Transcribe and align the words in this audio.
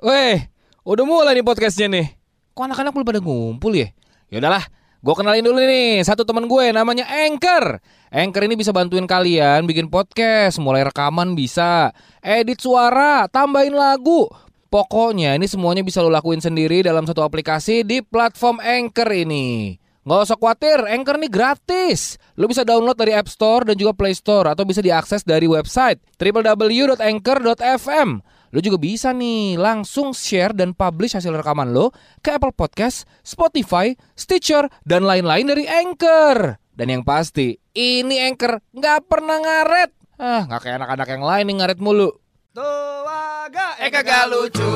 Weh, 0.00 0.48
udah 0.80 1.04
mulai 1.04 1.36
nih 1.36 1.44
podcastnya 1.44 1.92
nih. 1.92 2.16
Kok 2.56 2.72
anak-anak 2.72 2.96
belum 2.96 3.04
pada 3.04 3.20
ngumpul 3.20 3.76
ya? 3.76 3.92
Ya 4.32 4.40
udahlah, 4.40 4.64
gue 4.96 5.12
kenalin 5.12 5.44
dulu 5.44 5.60
nih 5.60 6.00
satu 6.08 6.24
teman 6.24 6.48
gue 6.48 6.72
namanya 6.72 7.04
Anchor. 7.04 7.84
Anchor 8.08 8.48
ini 8.48 8.56
bisa 8.56 8.72
bantuin 8.72 9.04
kalian 9.04 9.68
bikin 9.68 9.92
podcast, 9.92 10.56
mulai 10.56 10.88
rekaman 10.88 11.36
bisa, 11.36 11.92
edit 12.24 12.64
suara, 12.64 13.28
tambahin 13.28 13.76
lagu. 13.76 14.24
Pokoknya 14.72 15.36
ini 15.36 15.44
semuanya 15.44 15.84
bisa 15.84 16.00
lo 16.00 16.08
lakuin 16.08 16.40
sendiri 16.40 16.80
dalam 16.80 17.04
satu 17.04 17.20
aplikasi 17.20 17.84
di 17.84 18.00
platform 18.00 18.56
Anchor 18.64 19.12
ini. 19.12 19.76
Nggak 20.08 20.32
usah 20.32 20.40
khawatir, 20.40 20.80
Anchor 20.80 21.20
ini 21.20 21.28
gratis. 21.28 22.16
Lo 22.40 22.48
bisa 22.48 22.64
download 22.64 22.96
dari 22.96 23.12
App 23.12 23.28
Store 23.28 23.68
dan 23.68 23.76
juga 23.76 23.92
Play 23.92 24.16
Store 24.16 24.48
atau 24.48 24.64
bisa 24.64 24.80
diakses 24.80 25.28
dari 25.28 25.44
website 25.44 26.00
www.anchor.fm. 26.16 28.08
Lo 28.50 28.58
juga 28.58 28.82
bisa 28.82 29.14
nih 29.14 29.54
langsung 29.54 30.10
share 30.10 30.50
dan 30.50 30.74
publish 30.74 31.14
hasil 31.14 31.30
rekaman 31.30 31.70
lo 31.70 31.94
ke 32.18 32.34
Apple 32.34 32.50
Podcast, 32.50 33.06
Spotify, 33.22 33.94
Stitcher, 34.18 34.66
dan 34.82 35.06
lain-lain 35.06 35.46
dari 35.46 35.70
Anchor. 35.70 36.58
Dan 36.74 36.90
yang 36.90 37.02
pasti, 37.06 37.54
ini 37.78 38.18
Anchor 38.26 38.58
nggak 38.74 39.06
pernah 39.06 39.38
ngaret. 39.38 39.90
Ah, 40.18 40.50
nggak 40.50 40.60
kayak 40.66 40.76
anak-anak 40.82 41.08
yang 41.14 41.24
lain 41.24 41.44
nih 41.46 41.56
ngaret 41.62 41.78
mulu. 41.78 42.10
Tuaga 42.50 43.78
eh 43.78 43.94
kagak 43.94 44.26
lucu 44.26 44.74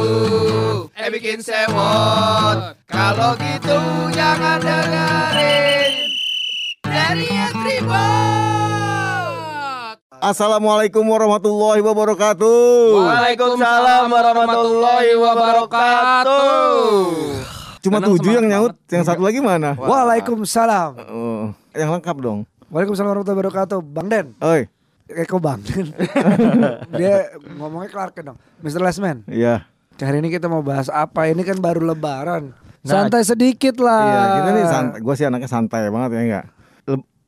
Eh 0.95 1.11
bikin 1.11 1.43
sewot 1.43 2.79
Kalau 2.87 3.34
gitu 3.34 3.79
jangan 4.15 4.62
dengerin 4.62 6.06
Dari 6.87 7.34
Tribot 7.51 8.73
Assalamualaikum 10.24 11.05
warahmatullahi 11.05 11.84
wabarakatuh. 11.84 12.96
Waalaikumsalam 12.96 14.09
warahmatullahi 14.09 15.12
wabarakatuh 15.20 16.41
Cuma 17.84 18.00
Tenang, 18.00 18.16
tujuh 18.16 18.33
yang 18.33 18.48
nyaut, 18.48 18.72
yang 18.89 19.05
satu 19.05 19.20
lagi 19.20 19.44
mana? 19.44 19.77
Waalaikumsalam. 19.77 20.97
Oh, 21.12 21.53
yang 21.77 21.92
lengkap 21.92 22.16
dong. 22.25 22.48
Waalaikumsalam 22.72 23.12
warahmatullahi 23.12 23.36
wabarakatuh. 23.44 23.78
Bang 23.84 24.08
Den. 24.08 24.33
Oi, 24.41 24.64
Eh 25.12 25.28
kok 25.28 25.44
Bang 25.44 25.61
Den? 25.61 25.92
Dia 26.97 27.28
ngomongnya 27.61 27.92
Clark 27.92 28.16
dong. 28.25 28.41
Mr. 28.64 28.81
Lesman. 28.81 29.28
iya. 29.28 29.69
Hari 30.00 30.25
ini 30.25 30.33
kita 30.33 30.48
mau 30.48 30.64
bahas 30.64 30.88
apa? 30.88 31.28
Ini 31.28 31.44
kan 31.44 31.61
baru 31.61 31.84
lebaran. 31.84 32.56
Santai 32.81 33.28
sedikit 33.28 33.77
lah. 33.77 34.09
Iya, 34.09 34.25
kita 34.41 34.48
nih 34.56 34.64
santai. 34.72 34.98
Gua 35.05 35.14
sih 35.20 35.28
anaknya 35.28 35.53
santai 35.53 35.92
banget 35.92 36.16
ya 36.16 36.20
enggak. 36.25 36.47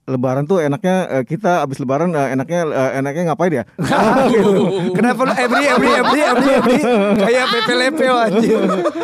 Le- 0.07 0.15
lebaran 0.15 0.47
tuh 0.47 0.59
enaknya 0.59 0.97
eh, 1.11 1.25
kita 1.25 1.61
abis 1.61 1.79
lebaran 1.79 2.11
eh, 2.11 2.33
enaknya 2.33 2.61
eh, 2.65 2.91
enaknya 2.97 3.23
ngapain 3.29 3.53
ya? 3.53 3.65
Kenapa 4.97 5.21
lu 5.23 5.35
Ebri, 5.35 5.65
Ebri, 5.67 5.91
Ebri, 5.93 6.21
Ebri, 6.23 6.51
Ebri? 6.55 6.79
Kayak 7.19 7.45
Pepe 7.51 7.75
Lepe 7.75 8.05
anjir. 8.07 8.61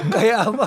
Kayak 0.09 0.39
apa? 0.47 0.67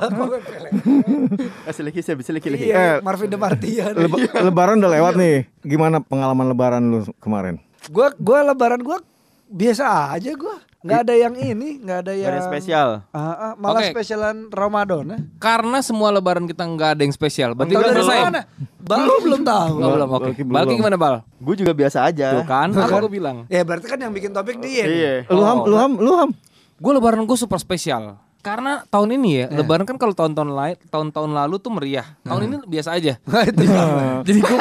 Kasih 1.66 1.84
lagi, 1.84 2.00
saya 2.00 2.16
bisa 2.16 2.32
lagi 2.32 2.48
Iya, 2.52 3.00
Marvin 3.00 3.32
de 3.32 3.40
Martian. 3.40 3.94
Leba- 3.96 4.20
lebaran 4.44 4.76
udah 4.78 4.92
lewat 4.92 5.14
nih. 5.16 5.36
Gimana 5.62 6.00
pengalaman 6.00 6.46
lebaran 6.48 6.84
lu 6.84 7.00
kemarin? 7.18 7.58
Gua, 7.88 8.12
gua 8.18 8.44
lebaran 8.44 8.82
gua 8.82 9.00
biasa 9.46 10.12
aja 10.12 10.34
gua 10.34 10.58
nggak 10.86 11.00
ada 11.10 11.14
yang 11.18 11.34
ini, 11.34 11.82
nggak 11.82 11.98
ada 12.06 12.14
yang 12.14 12.38
spesial 12.46 12.90
Ah, 13.10 13.18
ah, 13.18 13.54
malah 13.58 13.82
Oke. 13.82 13.90
spesialan 13.98 14.54
Ramadan 14.54 15.06
ya. 15.10 15.20
Karena 15.42 15.82
semua 15.82 16.14
lebaran 16.14 16.46
kita 16.46 16.62
nggak 16.62 16.90
ada 16.94 17.02
yang 17.02 17.10
spesial. 17.10 17.58
Berarti 17.58 17.74
udah 17.74 17.90
dari 17.90 18.06
selesai. 18.06 18.22
mana? 18.30 18.42
Baru 18.86 19.14
belum 19.26 19.42
tahu. 19.42 19.74
Oh, 19.82 19.92
belum, 19.98 20.10
oke. 20.14 20.22
Balki 20.30 20.42
belum. 20.46 20.54
Balki 20.54 20.74
gimana, 20.78 20.98
Bal? 21.02 21.16
Gue 21.42 21.56
juga 21.58 21.74
biasa 21.74 22.06
aja 22.06 22.38
Tuh 22.38 22.46
kan, 22.46 22.70
apa 22.70 23.02
gue 23.02 23.12
bilang. 23.12 23.50
Ya 23.50 23.66
berarti 23.66 23.90
kan 23.90 23.98
yang 23.98 24.14
bikin 24.14 24.30
topik 24.30 24.62
dia. 24.62 24.86
Iya 24.86 25.14
Lu 25.34 25.42
ham, 25.42 25.66
lu 25.66 25.76
ham, 25.76 25.92
lu 25.98 26.12
ham. 26.14 26.30
Gue 26.78 26.92
lebaran 26.94 27.26
gue 27.26 27.38
super 27.40 27.58
spesial. 27.58 28.22
Karena 28.46 28.86
tahun 28.86 29.18
ini 29.18 29.30
ya, 29.34 29.46
lebaran 29.50 29.84
kan 29.84 29.98
kalau 29.98 30.14
tahun-tahun 30.14 30.54
lain, 30.54 30.76
tahun-tahun 30.86 31.34
lalu 31.34 31.58
tuh 31.58 31.74
meriah. 31.74 32.06
Tahun 32.22 32.38
ini 32.40 32.62
biasa 32.64 32.94
aja. 32.94 33.18
Itu 33.50 33.66
jadi 34.22 34.40
gue 34.40 34.58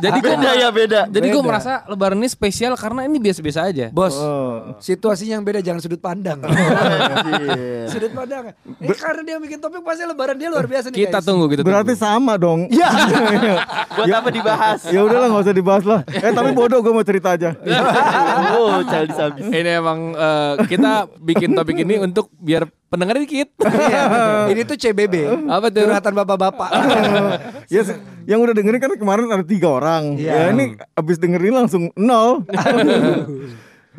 jadi 0.00 0.18
gue 0.18 0.30
Beda 0.32 0.52
ya 0.56 0.68
beda 0.72 1.00
jadi 1.06 1.26
gue 1.28 1.42
merasa 1.44 1.84
lebaran 1.84 2.16
ini 2.16 2.24
spesial 2.26 2.72
karena 2.74 3.04
ini 3.04 3.20
biasa-biasa 3.20 3.68
aja. 3.68 3.86
Bos, 3.92 4.16
Oh. 4.16 4.72
situasinya 4.78 5.36
yang 5.36 5.44
beda 5.44 5.60
jangan 5.60 5.80
sudut 5.80 6.00
pandang. 6.00 6.40
Iya. 7.22 7.88
sudut 7.88 8.12
pandang. 8.12 8.56
Eh 8.78 8.96
karena 8.96 9.20
dia 9.22 9.36
bikin 9.36 9.58
topik 9.58 9.82
pasti 9.82 10.02
lebaran 10.02 10.34
dia 10.34 10.48
luar 10.48 10.64
biasa 10.64 10.88
nih 10.88 11.04
Kita 11.04 11.18
guys. 11.18 11.26
tunggu, 11.26 11.44
kita 11.46 11.60
Berarti 11.60 11.92
tunggu. 11.92 12.08
sama 12.08 12.34
dong. 12.36 12.66
Iya. 12.68 12.88
Buat 13.92 14.06
apa 14.14 14.28
dibahas 14.30 14.80
ya 14.88 15.00
udahlah 15.02 15.28
nggak 15.28 15.44
usah 15.44 15.54
dibahas 15.54 15.84
lah. 15.84 16.00
Eh 16.08 16.32
tapi 16.32 16.50
bodoh 16.52 16.80
gue 16.80 16.92
mau 16.92 17.04
cerita 17.04 17.36
aja. 17.36 17.52
Oh 18.54 18.80
childish 18.82 19.18
Ini 19.44 19.70
emang 19.76 19.98
eh, 20.14 20.54
kita 20.66 20.92
bikin 21.18 21.52
topik 21.52 21.76
ini 21.76 21.98
untuk 21.98 22.32
biar 22.34 22.61
pendengar 22.88 23.16
dikit. 23.16 23.48
Iya. 23.62 24.02
Ini 24.48 24.62
tuh 24.62 24.76
CBB. 24.76 25.14
Apa 25.46 25.68
tuh? 25.68 25.84
Curhatan 25.84 26.12
bapak-bapak. 26.14 26.70
ya 27.74 27.82
se- 27.82 27.98
yang 28.24 28.38
udah 28.38 28.52
dengerin 28.52 28.78
kan 28.78 28.92
kemarin 28.94 29.26
ada 29.28 29.42
tiga 29.42 29.68
orang. 29.72 30.16
Ya 30.16 30.48
Iya. 30.48 30.52
ini 30.52 30.64
abis 30.92 31.16
dengerin 31.16 31.54
langsung 31.56 31.88
nol. 31.94 32.42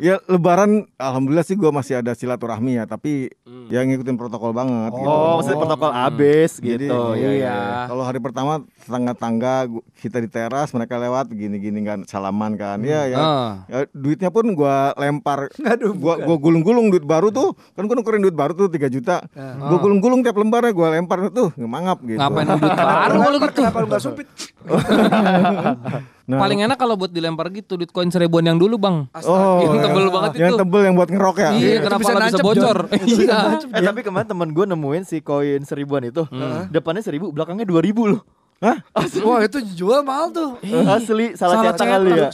ya 0.02 0.18
lebaran 0.26 0.90
alhamdulillah 0.98 1.46
sih 1.46 1.54
gue 1.54 1.70
masih 1.70 2.02
ada 2.02 2.12
silaturahmi 2.18 2.82
ya 2.82 2.84
tapi 2.84 3.30
ya 3.70 3.86
ngikutin 3.86 4.18
protokol 4.18 4.50
banget. 4.50 4.90
gitu. 4.90 5.06
Oh 5.06 5.38
maksudnya 5.38 5.58
protokol 5.60 5.90
abis 5.94 6.50
Jadi, 6.58 6.90
gitu 6.90 6.98
ya, 7.14 7.30
iya. 7.30 7.30
ya. 7.38 7.58
Kalau 7.86 8.02
hari 8.02 8.18
pertama 8.18 8.66
tetangga-tangga 8.82 9.70
kita 10.02 10.18
di 10.18 10.28
teras 10.28 10.74
mereka 10.74 10.98
lewat 10.98 11.30
gini-gini 11.30 11.80
kan 11.86 12.02
salaman 12.04 12.58
kan. 12.58 12.82
Ya 12.82 13.06
ya. 13.06 13.18
Ah. 13.18 13.50
ya, 13.70 13.78
duitnya 13.94 14.34
pun 14.34 14.50
gua 14.52 14.92
lempar. 14.98 15.48
Aduh, 15.72 15.94
gua 15.94 16.18
gua 16.20 16.36
gulung-gulung 16.36 16.90
duit 16.90 17.06
baru 17.06 17.30
tuh. 17.30 17.54
Kan 17.78 17.86
gua 17.86 17.96
nukerin 17.98 18.22
duit 18.22 18.36
baru 18.36 18.52
tuh 18.54 18.68
3 18.68 18.90
juta. 18.90 19.22
Gua 19.34 19.78
gulung-gulung 19.78 20.26
tiap 20.26 20.36
lembarnya 20.36 20.72
gua 20.74 20.98
lempar 20.98 21.30
tuh 21.30 21.54
ngemangap 21.54 22.02
gitu. 22.02 22.18
Ngapain 22.18 22.46
duit 22.58 22.74
baru 22.74 23.14
kalau 23.22 23.38
gitu? 23.38 23.52
Kenapa 23.54 23.78
lu 23.78 23.86
gak 23.86 24.02
supit? 24.02 24.26
Nah, 26.24 26.40
Paling 26.40 26.64
enak 26.64 26.80
kalau 26.80 26.96
buat 26.96 27.12
dilempar 27.12 27.52
gitu 27.52 27.76
duit 27.76 27.92
koin 27.92 28.08
seribuan 28.08 28.48
yang 28.48 28.56
dulu, 28.56 28.80
Bang. 28.80 29.12
Oh, 29.28 29.60
Yang 29.60 29.76
ya. 29.76 29.82
tebel 29.84 30.04
banget 30.08 30.30
Yang 30.40 30.48
itu. 30.48 30.60
tebel 30.64 30.80
yang 30.88 30.94
buat 30.96 31.10
ngerok 31.12 31.36
ya. 31.36 31.50
Iya, 31.52 31.68
Itu 31.68 31.80
kenapa 31.84 32.00
bisa 32.00 32.10
nggak 32.10 32.24
bisa 32.24 32.32
nancep, 32.32 32.46
bocor? 32.48 32.78
Iya. 33.12 33.38
Eh 33.60 33.82
tapi 33.84 34.00
kemarin 34.00 34.28
temen 34.32 34.48
gue 34.56 34.64
nemuin 34.64 35.02
si 35.04 35.16
koin 35.20 35.60
seribuan 35.68 36.08
itu 36.08 36.24
Depannya 36.72 37.04
seribu, 37.04 37.28
belakangnya 37.28 37.68
dua 37.68 37.84
ribu 37.84 38.08
loh 38.08 38.24
Hah? 38.64 38.80
Wah 39.20 39.44
itu 39.44 39.60
jual 39.76 40.00
mahal 40.00 40.32
tuh. 40.32 40.56
Asli, 40.88 41.36
salah, 41.36 41.60
Salah 41.60 41.76
cetak 41.76 41.86
kali 41.92 42.10
ya 42.16 42.28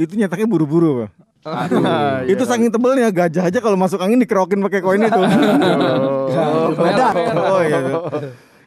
Itu 0.00 0.12
nyetaknya 0.16 0.48
buru-buru. 0.48 1.10
Aduh, 1.44 1.80
itu 2.28 2.42
saking 2.44 2.68
tebelnya 2.68 3.08
gajah 3.08 3.46
aja 3.48 3.58
kalau 3.62 3.78
masuk 3.78 4.02
angin 4.02 4.20
dikerokin 4.20 4.58
pakai 4.58 4.80
koin 4.82 5.00
itu. 5.00 5.20
Beda. 6.78 7.06
oh 7.36 7.60
iya. 7.62 7.78
iya. 7.78 7.96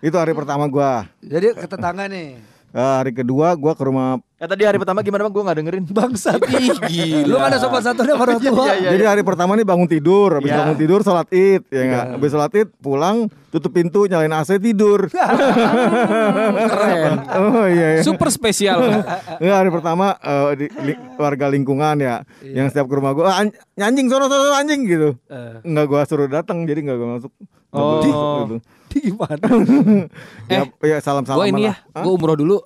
Itu 0.02 0.16
hari 0.18 0.34
pertama 0.34 0.66
gua. 0.66 1.06
Jadi 1.22 1.54
ke 1.54 1.68
tetangga 1.68 2.10
nih. 2.10 2.42
Eh, 2.72 2.94
hari 2.98 3.12
kedua 3.14 3.54
gua 3.54 3.76
ke 3.76 3.84
rumah 3.86 4.18
Eh 4.42 4.50
tadi 4.50 4.66
hari 4.66 4.76
pertama 4.76 5.00
gimana 5.00 5.22
bang? 5.22 5.32
Gue 5.32 5.44
gak 5.44 5.54
dengerin 5.56 5.86
Bangsat. 5.94 6.42
Lu 7.24 7.36
gak 7.36 7.48
ada 7.48 7.58
sopan 7.58 7.78
satu 7.80 8.02
sama 8.02 8.18
orang 8.20 8.42
tua. 8.42 8.66
Iya, 8.66 8.74
iya. 8.76 8.90
Jadi 8.92 9.04
hari 9.06 9.22
pertama 9.22 9.54
nih 9.54 9.62
bangun 9.62 9.86
tidur, 9.86 10.34
habis 10.34 10.50
Iya. 10.50 10.58
bangun 10.58 10.76
tidur 10.76 11.00
sholat 11.00 11.30
id, 11.30 11.62
ya 11.68 11.82
enggak? 11.84 12.06
Habis 12.18 12.30
sholat 12.32 12.52
id 12.52 12.70
pulang, 12.76 13.18
tutup 13.48 13.70
pintu, 13.70 14.10
nyalain 14.10 14.34
AC 14.34 14.58
tidur. 14.58 15.06
Keren. 16.64 17.14
oh 17.30 17.66
iya 17.66 17.88
iya. 17.96 18.02
Super 18.02 18.28
spesial. 18.30 18.82
Enggak 19.38 19.58
hari 19.58 19.70
pertama 19.70 20.18
eh, 20.18 20.50
di, 20.56 20.66
li- 20.84 21.00
warga 21.16 21.46
lingkungan 21.48 21.96
ya, 21.98 22.26
yang 22.42 22.66
setiap 22.66 22.88
ke 22.88 22.96
rumah 22.96 23.14
gua 23.14 23.26
"Ah, 23.30 23.46
an- 23.46 23.54
anjing 23.78 24.10
sono 24.10 24.26
sono 24.26 24.52
anjing 24.52 24.82
gitu. 24.84 25.10
Enggak 25.62 25.86
gua 25.86 26.02
suruh 26.04 26.26
datang, 26.26 26.66
jadi 26.66 26.82
enggak 26.82 26.98
gua 26.98 27.10
masuk. 27.16 27.32
Nggak 27.70 27.78
Oh. 27.78 27.94
masuk 27.94 28.12
gitu. 28.42 28.58
Di 28.92 29.00
gimana? 29.08 29.48
ya, 30.52 30.68
ya 30.68 30.98
salam 31.00 31.24
salam. 31.24 31.40
Gue 31.40 31.48
ini 31.48 31.64
ya, 31.64 31.80
gue 31.80 32.12
umroh 32.12 32.36
dulu. 32.36 32.60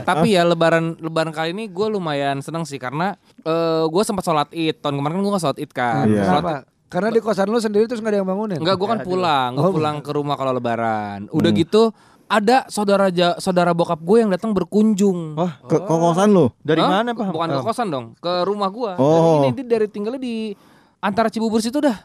Tapi 0.00 0.17
ya 0.24 0.42
lebaran 0.42 0.96
lebaran 0.96 1.30
kali 1.30 1.50
ini 1.50 1.66
gue 1.66 1.86
lumayan 1.88 2.38
seneng 2.38 2.62
sih 2.62 2.76
karena 2.76 3.14
eh 3.38 3.84
gue 3.84 4.02
sempat 4.02 4.22
sholat 4.22 4.48
id 4.50 4.78
tahun 4.78 4.96
kemarin 4.96 5.14
kan 5.14 5.22
gue 5.22 5.32
gak 5.32 5.44
sholat 5.44 5.58
id 5.58 5.70
kan. 5.70 6.04
Iya. 6.04 6.24
Sholat? 6.24 6.62
Karena 6.88 7.08
di 7.10 7.20
kosan 7.20 7.46
lu 7.46 7.58
sendiri 7.58 7.84
terus 7.84 7.98
gak 7.98 8.08
ada 8.08 8.18
yang 8.18 8.26
bangunin. 8.26 8.56
Enggak, 8.56 8.74
gue 8.74 8.88
kan 8.88 9.00
pulang, 9.02 9.50
gue 9.52 9.62
Oh. 9.62 9.70
pulang 9.70 10.00
ke 10.00 10.10
rumah 10.10 10.34
kalau 10.34 10.52
lebaran. 10.52 11.28
Udah 11.28 11.50
gitu 11.50 11.92
ada 12.26 12.64
saudara 12.66 13.08
ja- 13.08 13.36
saudara 13.36 13.72
bokap 13.72 13.98
gue 13.98 14.18
yang 14.18 14.28
datang 14.28 14.52
berkunjung. 14.52 15.32
Wah 15.34 15.60
Ke 15.62 15.78
kokosan 15.78 16.28
lu? 16.28 16.48
dari 16.58 16.80
Hah? 16.80 16.88
mana 16.94 17.12
pak? 17.12 17.28
Bukan 17.28 17.48
ke 17.50 17.60
kosan 17.62 17.88
dong, 17.88 18.16
ke 18.16 18.32
rumah 18.42 18.68
gue. 18.68 18.92
Oh. 18.96 19.42
Ini 19.42 19.52
dia 19.54 19.66
dari 19.70 19.86
tinggalnya 19.86 20.16
di 20.18 20.56
antara 20.98 21.28
Cibubur 21.28 21.60
situ 21.60 21.76
dah. 21.78 21.96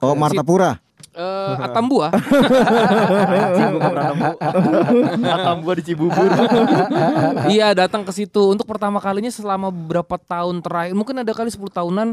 Oh, 0.00 0.14
Martapura. 0.14 0.80
Eh, 1.14 1.54
Atambua. 1.70 2.10
Anjing 2.10 3.66
gue 3.70 3.78
gak 3.78 3.92
pernah 3.94 4.10
nemu 4.10 4.32
Atam 5.30 5.56
gue 5.62 5.74
di 5.78 5.82
Cibubur 5.86 6.26
iya, 7.54 7.70
datang 7.70 8.02
ke 8.02 8.10
situ 8.10 8.50
untuk 8.50 8.66
pertama 8.66 8.98
kalinya 8.98 9.30
selama 9.30 9.70
beberapa 9.70 10.18
tahun 10.18 10.58
terakhir. 10.58 10.92
Mungkin 10.98 11.22
ada 11.22 11.30
kali 11.30 11.54
10 11.54 11.62
tahunan 11.70 12.08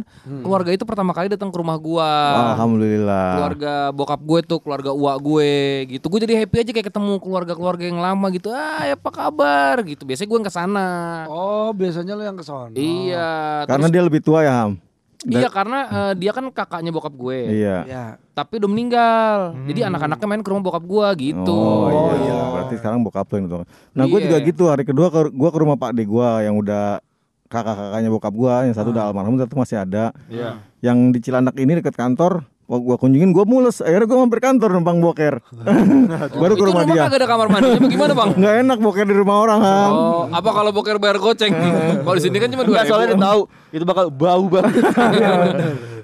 keluarga 0.45 0.69
itu 0.69 0.86
pertama 0.86 1.18
kali 1.18 1.33
datang 1.33 1.50
ke 1.50 1.57
rumah 1.57 1.78
gua. 1.81 2.12
Alhamdulillah. 2.54 3.28
Keluarga 3.38 3.74
bokap 3.89 4.22
gue 4.22 4.39
tuh, 4.45 4.60
keluarga 4.62 4.94
uak 4.94 5.18
gue 5.18 5.54
gitu. 5.98 6.06
Gue 6.06 6.19
jadi 6.22 6.45
happy 6.45 6.57
aja 6.62 6.72
kayak 6.72 6.88
ketemu 6.94 7.13
keluarga-keluarga 7.18 7.83
yang 7.89 7.98
lama 7.98 8.30
gitu. 8.30 8.54
Ah, 8.54 8.86
ya 8.86 8.94
apa 8.94 9.10
kabar 9.10 9.81
gitu. 9.81 10.06
Biasanya 10.06 10.30
gue 10.30 10.39
ke 10.45 10.54
sana. 10.54 10.89
Oh, 11.25 11.74
biasanya 11.74 12.13
lu 12.13 12.22
yang 12.22 12.38
ke 12.38 12.45
sono. 12.45 12.78
Iya, 12.78 13.66
Karena 13.66 13.89
terus 13.89 13.95
dia 13.98 14.04
lebih 14.06 14.22
tua 14.22 14.45
ya 14.45 14.54
Ham. 14.54 14.90
Iya 15.27 15.50
karena 15.53 15.79
eh, 15.85 16.13
dia 16.18 16.31
kan 16.33 16.50
kakaknya 16.50 16.89
bokap 16.89 17.13
gue. 17.13 17.39
Iya. 17.62 17.77
Ya. 17.85 18.06
Tapi 18.33 18.57
udah 18.57 18.69
meninggal. 18.69 19.38
Jadi 19.69 19.79
anak-anaknya 19.85 20.27
main 20.27 20.41
ke 20.41 20.50
rumah 20.50 20.63
bokap 20.65 20.83
gue 20.85 21.07
gitu. 21.29 21.62
Oh, 21.62 22.13
iya. 22.18 22.39
Berarti 22.50 22.75
sekarang 22.81 23.06
bokap 23.06 23.29
lo 23.29 23.35
yang 23.38 23.47
itu. 23.47 23.57
Nah, 23.94 24.06
gue 24.09 24.19
Iya. 24.19 24.25
juga 24.25 24.38
gitu. 24.41 24.63
Hari 24.71 24.83
kedua 24.88 25.07
ke, 25.13 25.19
gue 25.29 25.50
ke 25.53 25.57
rumah 25.62 25.77
Pak 25.77 25.91
De 25.94 26.03
gue 26.07 26.29
yang 26.41 26.57
udah 26.57 27.03
kakak-kakaknya 27.51 28.09
bokap 28.09 28.33
gue. 28.33 28.56
Yang 28.71 28.75
satu 28.81 28.89
udah 28.89 29.03
almarhum, 29.12 29.38
satu 29.38 29.53
masih 29.53 29.77
ada. 29.77 30.09
Iya. 30.25 30.57
Yang 30.81 30.97
di 31.13 31.19
Cilandak 31.21 31.56
ini 31.62 31.77
dekat 31.77 31.94
kantor. 31.94 32.41
Gue 32.71 32.95
kunjungin, 32.95 33.35
gue 33.35 33.44
mules. 33.44 33.83
Akhirnya 33.83 34.07
gue 34.07 34.15
mampir 34.15 34.39
kantor 34.39 34.69
numpang 34.71 35.03
boker. 35.03 35.44
Baru 36.39 36.56
ke 36.56 36.63
Itu 36.63 36.68
rumah 36.71 36.88
dia. 36.88 37.03
kagak 37.03 37.19
ada 37.19 37.27
kamar 37.27 37.47
mandinya 37.51 37.79
bagaimana 37.83 38.13
bang? 38.15 38.29
Nggak 38.39 38.56
enak 38.63 38.77
boker 38.79 39.06
di 39.12 39.15
rumah 39.19 39.35
orang, 39.44 39.59
Ham. 39.59 39.91
Oh, 39.91 40.23
apa 40.31 40.50
kalau 40.56 40.71
boker 40.71 40.95
bayar 40.95 41.19
goceng? 41.19 41.51
kalau 42.07 42.15
di 42.15 42.23
sini 42.23 42.39
kan 42.39 42.47
cuma 42.47 42.63
dua 42.63 42.79
Enggak 42.79 42.85
soalnya 42.88 43.07
dia 43.12 43.19
tahu 43.19 43.41
itu 43.75 43.83
bakal 43.83 44.06
bau 44.07 44.45
banget. 44.47 44.73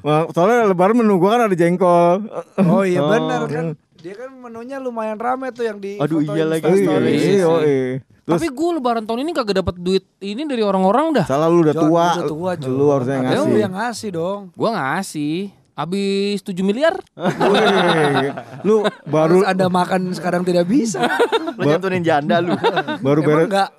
Soalnya 0.08 0.72
lebaran 0.72 0.96
menu 0.96 1.20
gue 1.20 1.28
kan 1.28 1.42
ada 1.52 1.56
jengkol. 1.58 2.32
Oh 2.64 2.84
iya 2.84 3.04
benar 3.04 3.44
kan. 3.48 3.76
Dia 4.00 4.14
kan 4.14 4.30
menunya 4.40 4.80
lumayan 4.80 5.20
rame 5.20 5.52
tuh 5.52 5.68
yang 5.68 5.84
di 5.84 6.00
Aduh, 6.00 6.24
iya 6.24 6.48
lagi. 6.48 6.64
Iya, 6.64 6.80
story. 6.80 7.12
iya, 7.12 7.18
iya, 7.18 7.20
sih. 7.20 7.36
iya. 7.36 8.00
Terus 8.24 8.40
Tapi 8.40 8.48
gue 8.52 8.70
lebaran 8.80 9.04
tahun 9.04 9.20
ini 9.24 9.32
kagak 9.36 9.64
dapat 9.64 9.76
duit 9.80 10.04
ini 10.20 10.48
dari 10.48 10.64
orang-orang 10.64 11.12
dah. 11.12 11.26
salah 11.28 11.48
lu 11.52 11.60
udah 11.64 11.76
tua. 11.76 12.06
udah 12.24 12.28
tua. 12.28 12.52
Lu 12.68 12.86
harusnya 12.92 13.20
ngasih. 13.20 13.40
lu 13.52 13.56
yang 13.60 13.74
ngasih 13.74 14.10
dong. 14.16 14.42
Gue 14.52 14.70
ngasih. 14.72 15.57
Habis 15.78 16.42
7 16.42 16.58
miliar. 16.66 16.98
Lu 18.68 18.82
baru 19.06 19.46
Harus 19.46 19.50
Anda 19.54 19.70
makan 19.70 20.10
sekarang 20.10 20.42
tidak 20.42 20.66
bisa. 20.66 21.06
Lu 21.62 21.70
nyantunin 21.70 22.02
janda 22.02 22.42
lu. 22.42 22.58
baru 23.06 23.22
Emang 23.22 23.30
beres 23.30 23.46
enggak? 23.46 23.70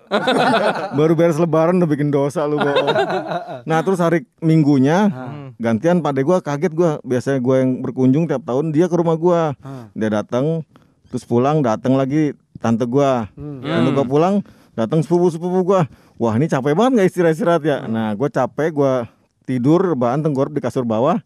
baru 0.94 1.12
beres 1.18 1.38
lebaran 1.42 1.82
udah 1.82 1.90
bikin 1.90 2.14
dosa 2.14 2.46
lu 2.46 2.56
bohong. 2.58 2.90
Nah 3.66 3.78
terus 3.82 3.98
hari 3.98 4.24
minggunya 4.38 5.10
gantian 5.58 6.00
pada 6.00 6.22
gua 6.22 6.38
kaget 6.38 6.72
gua 6.74 7.02
biasanya 7.02 7.38
gua 7.42 7.62
yang 7.62 7.82
berkunjung 7.82 8.24
tiap 8.30 8.46
tahun 8.46 8.70
dia 8.70 8.86
ke 8.86 8.94
rumah 8.94 9.18
gua 9.18 9.52
dia 9.92 10.08
datang 10.10 10.66
terus 11.10 11.22
pulang 11.26 11.60
datang 11.60 11.94
lagi 11.98 12.34
tante 12.62 12.88
gua 12.88 13.28
tante 13.36 13.90
gua 13.94 14.06
pulang 14.06 14.34
datang 14.74 15.04
sepupu 15.04 15.28
sepupu 15.34 15.60
gua 15.62 15.86
wah 16.16 16.34
ini 16.34 16.50
capek 16.50 16.72
banget 16.74 16.92
nggak 16.98 17.08
istirahat 17.10 17.34
istirahat 17.36 17.62
ya 17.62 17.78
nah 17.84 18.10
gua 18.16 18.32
capek 18.32 18.70
gua 18.74 19.06
tidur 19.48 19.80
rebahan 19.80 20.20
tenggorok 20.20 20.52
di 20.52 20.60
kasur 20.60 20.84
bawah 20.84 21.16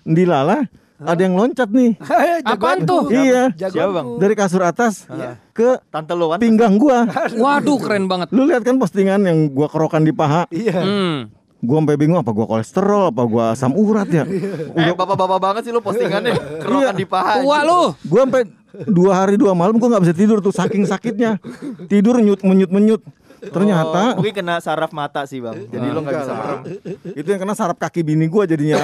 dilala 0.00 0.64
ada 0.98 1.20
yang 1.20 1.36
loncat 1.36 1.68
nih 1.68 1.94
Apaan 2.48 2.82
tuh? 2.82 3.06
iya 3.06 3.52
Siapa, 3.54 3.92
Bang? 3.92 4.18
dari 4.18 4.34
kasur 4.34 4.64
atas 4.64 5.04
ke 5.52 5.78
Tante 5.92 6.16
lo 6.16 6.32
kan. 6.32 6.40
pinggang 6.40 6.74
gua 6.74 7.04
Waduh 7.38 7.78
keren 7.78 8.08
banget. 8.08 8.32
Lu 8.32 8.42
lihat 8.42 8.64
kan 8.64 8.80
postingan 8.80 9.22
yang 9.22 9.46
gua 9.48 9.68
kerokan 9.68 10.02
di 10.02 10.10
paha. 10.10 10.46
Iya. 10.48 10.74
Hmm. 10.74 11.18
Gua 11.58 11.82
sampai 11.82 11.98
bingung 11.98 12.14
apa 12.16 12.30
gua 12.30 12.46
kolesterol, 12.46 13.10
apa 13.10 13.22
gua 13.26 13.44
asam 13.52 13.74
urat 13.74 14.06
ya. 14.06 14.22
Eh, 14.78 14.90
bapak-bapak 14.90 15.38
banget 15.38 15.62
sih 15.66 15.72
lu 15.74 15.78
postingannya. 15.78 16.62
Kerokan 16.62 16.94
di 16.94 17.02
paha. 17.04 17.42
Tua 17.42 17.58
lu. 17.62 17.82
Gua 18.02 18.20
sampai 18.22 18.42
dua 18.86 19.12
hari 19.16 19.34
dua 19.34 19.54
malam 19.54 19.74
gua 19.76 19.88
nggak 19.92 20.02
bisa 20.02 20.14
tidur 20.14 20.38
tuh 20.38 20.50
saking 20.50 20.82
sakitnya. 20.82 21.38
Tidur 21.86 22.18
nyut 22.18 22.42
menyut 22.42 22.70
menyut. 22.70 23.02
Ternyata 23.54 24.00
Oh, 24.12 24.18
mungkin 24.18 24.34
kena 24.34 24.58
saraf 24.58 24.90
mata 24.90 25.22
sih, 25.24 25.38
Bang. 25.38 25.56
Jadi 25.64 25.86
lo 25.88 26.00
enggak 26.00 26.22
bisa 26.22 26.32
merem. 26.32 26.58
itu 27.20 27.28
yang 27.28 27.40
kena 27.40 27.54
saraf 27.54 27.76
kaki 27.76 28.02
bini 28.02 28.26
gua 28.26 28.44
jadinya. 28.44 28.78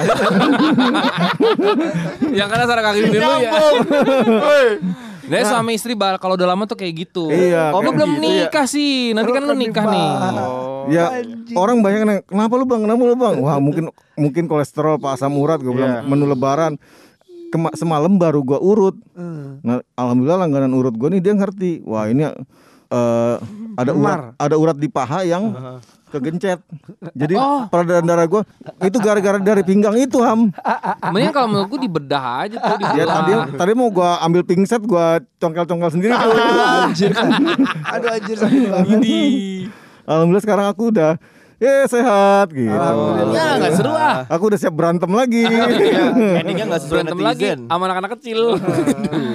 Yang 2.31 2.47
karena 2.47 2.65
sarang 2.65 2.85
kaki 2.85 2.99
bini 3.03 3.17
lu 3.17 3.37
ya. 3.39 3.51
Nah, 5.25 5.41
suami 5.41 5.73
istri 5.73 5.97
bal 5.97 6.21
kalau 6.21 6.37
udah 6.37 6.45
lama 6.45 6.63
tuh 6.63 6.77
kayak 6.77 6.93
gitu. 7.01 7.33
Iya, 7.33 7.73
Oh, 7.73 7.81
lu 7.81 7.89
belum 7.91 8.13
gitu 8.13 8.21
ya. 8.21 8.45
nikah 8.45 8.65
sih. 8.69 9.09
Nanti 9.11 9.31
kan 9.33 9.41
lu 9.41 9.55
nikah 9.57 9.85
nih. 9.85 10.07
ya 10.85 11.05
orang 11.57 11.81
banyak 11.81 11.97
yang 11.97 12.07
nanya, 12.07 12.21
kenapa 12.21 12.53
lu 12.53 12.65
bang, 12.69 12.81
kenapa 12.85 13.01
lu 13.01 13.15
bang? 13.17 13.35
Wah 13.41 13.57
mungkin 13.57 13.89
mungkin 14.13 14.45
kolesterol, 14.45 15.01
pak 15.01 15.17
asam 15.17 15.33
urat. 15.33 15.57
Gua 15.59 15.73
bilang 15.73 15.93
menu 16.05 16.29
lebaran. 16.29 16.77
Kema 17.49 17.73
semalam 17.73 18.13
baru 18.15 18.45
gua 18.45 18.61
urut. 18.61 18.93
Nah, 19.65 19.81
alhamdulillah 19.97 20.45
langganan 20.45 20.71
urut 20.71 20.93
gua 20.93 21.09
nih 21.09 21.25
dia 21.25 21.33
ngerti. 21.33 21.81
Wah 21.81 22.05
ini 22.05 22.29
eh 22.87 23.35
ada 23.75 23.91
urat, 23.91 24.19
ada 24.37 24.55
urat 24.55 24.77
di 24.77 24.87
paha 24.87 25.21
yang 25.21 25.51
kegencet. 26.07 26.63
Jadi 27.11 27.35
peredaran 27.67 28.07
darah 28.07 28.23
gua 28.23 28.41
itu 28.79 28.97
gara-gara 28.97 29.35
dari 29.35 29.67
pinggang 29.67 29.99
itu 29.99 30.23
ham. 30.23 30.47
Mending 31.11 31.33
kalau 31.35 31.47
menurut 31.51 31.67
gue 31.75 31.81
dibedah 31.83 32.47
aja 32.47 32.55
tuh 32.55 32.71
Ya 32.71 33.03
dibelah. 33.03 33.15
tadi 33.19 33.31
tadi 33.59 33.71
mau 33.75 33.91
gua 33.91 34.23
ambil 34.23 34.47
pingset 34.47 34.79
gua 34.79 35.19
congkel-congkel 35.37 35.91
sendiri 35.91 36.15
tuh. 36.15 36.31
Anjir. 36.87 37.11
Aduh 37.11 38.09
anjir 38.15 38.37
sakit 38.39 38.61
banget. 38.71 38.99
Alhamdulillah 40.05 40.43
sekarang 40.45 40.65
aku 40.71 40.93
udah 40.93 41.19
ya 41.55 41.87
sehat 41.87 42.51
gitu. 42.51 42.71
Ya 43.31 43.55
nggak 43.59 43.73
seru 43.79 43.93
ah. 43.95 44.27
Aku 44.27 44.51
udah 44.51 44.59
siap 44.59 44.75
berantem 44.75 45.07
lagi. 45.11 45.47
Endingnya 45.47 46.65
enggak 46.67 46.81
sesuai 46.83 47.03
Berantem 47.07 47.19
lagi 47.23 47.47
sama 47.55 47.83
anak-anak 47.87 48.11
kecil. 48.19 48.39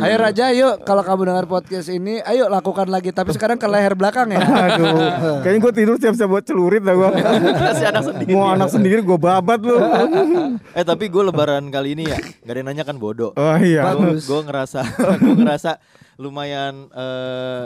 Ayo 0.00 0.16
Raja, 0.16 0.44
yuk 0.52 0.84
kalau 0.84 1.02
kamu 1.04 1.32
dengar 1.32 1.44
podcast 1.48 1.88
ini, 1.88 2.20
ayo 2.24 2.48
lakukan 2.48 2.88
lagi. 2.88 3.12
Tapi 3.12 3.32
sekarang 3.32 3.56
ke 3.56 3.68
leher 3.68 3.92
belakang 3.96 4.32
ya. 4.32 4.40
Aduh, 4.40 5.40
kayaknya 5.44 5.60
gue 5.60 5.72
tidur 5.76 5.96
siap-siap 6.00 6.28
buat 6.28 6.44
celurit 6.44 6.80
dah 6.84 6.94
gue. 6.96 7.10
Kasih 7.56 7.86
anak 7.92 8.02
sendiri. 8.08 8.30
Mau 8.32 8.48
anak 8.48 8.68
sendiri 8.68 9.00
gue 9.00 9.18
babat 9.20 9.60
lu. 9.64 9.76
Eh 10.76 10.84
tapi 10.84 11.08
gue 11.08 11.22
lebaran 11.24 11.68
kali 11.68 11.98
ini 11.98 12.06
ya 12.06 12.18
Gak 12.18 12.52
ada 12.52 12.58
yang 12.62 12.68
nanya 12.70 12.84
kan 12.86 12.96
bodoh 12.96 13.34
Oh 13.34 13.56
iya. 13.58 13.90
Gue 13.96 14.40
ngerasa 14.46 14.80
Gue 15.18 15.34
ngerasa 15.42 15.82
Lumayan 16.20 16.86
eh 16.94 17.64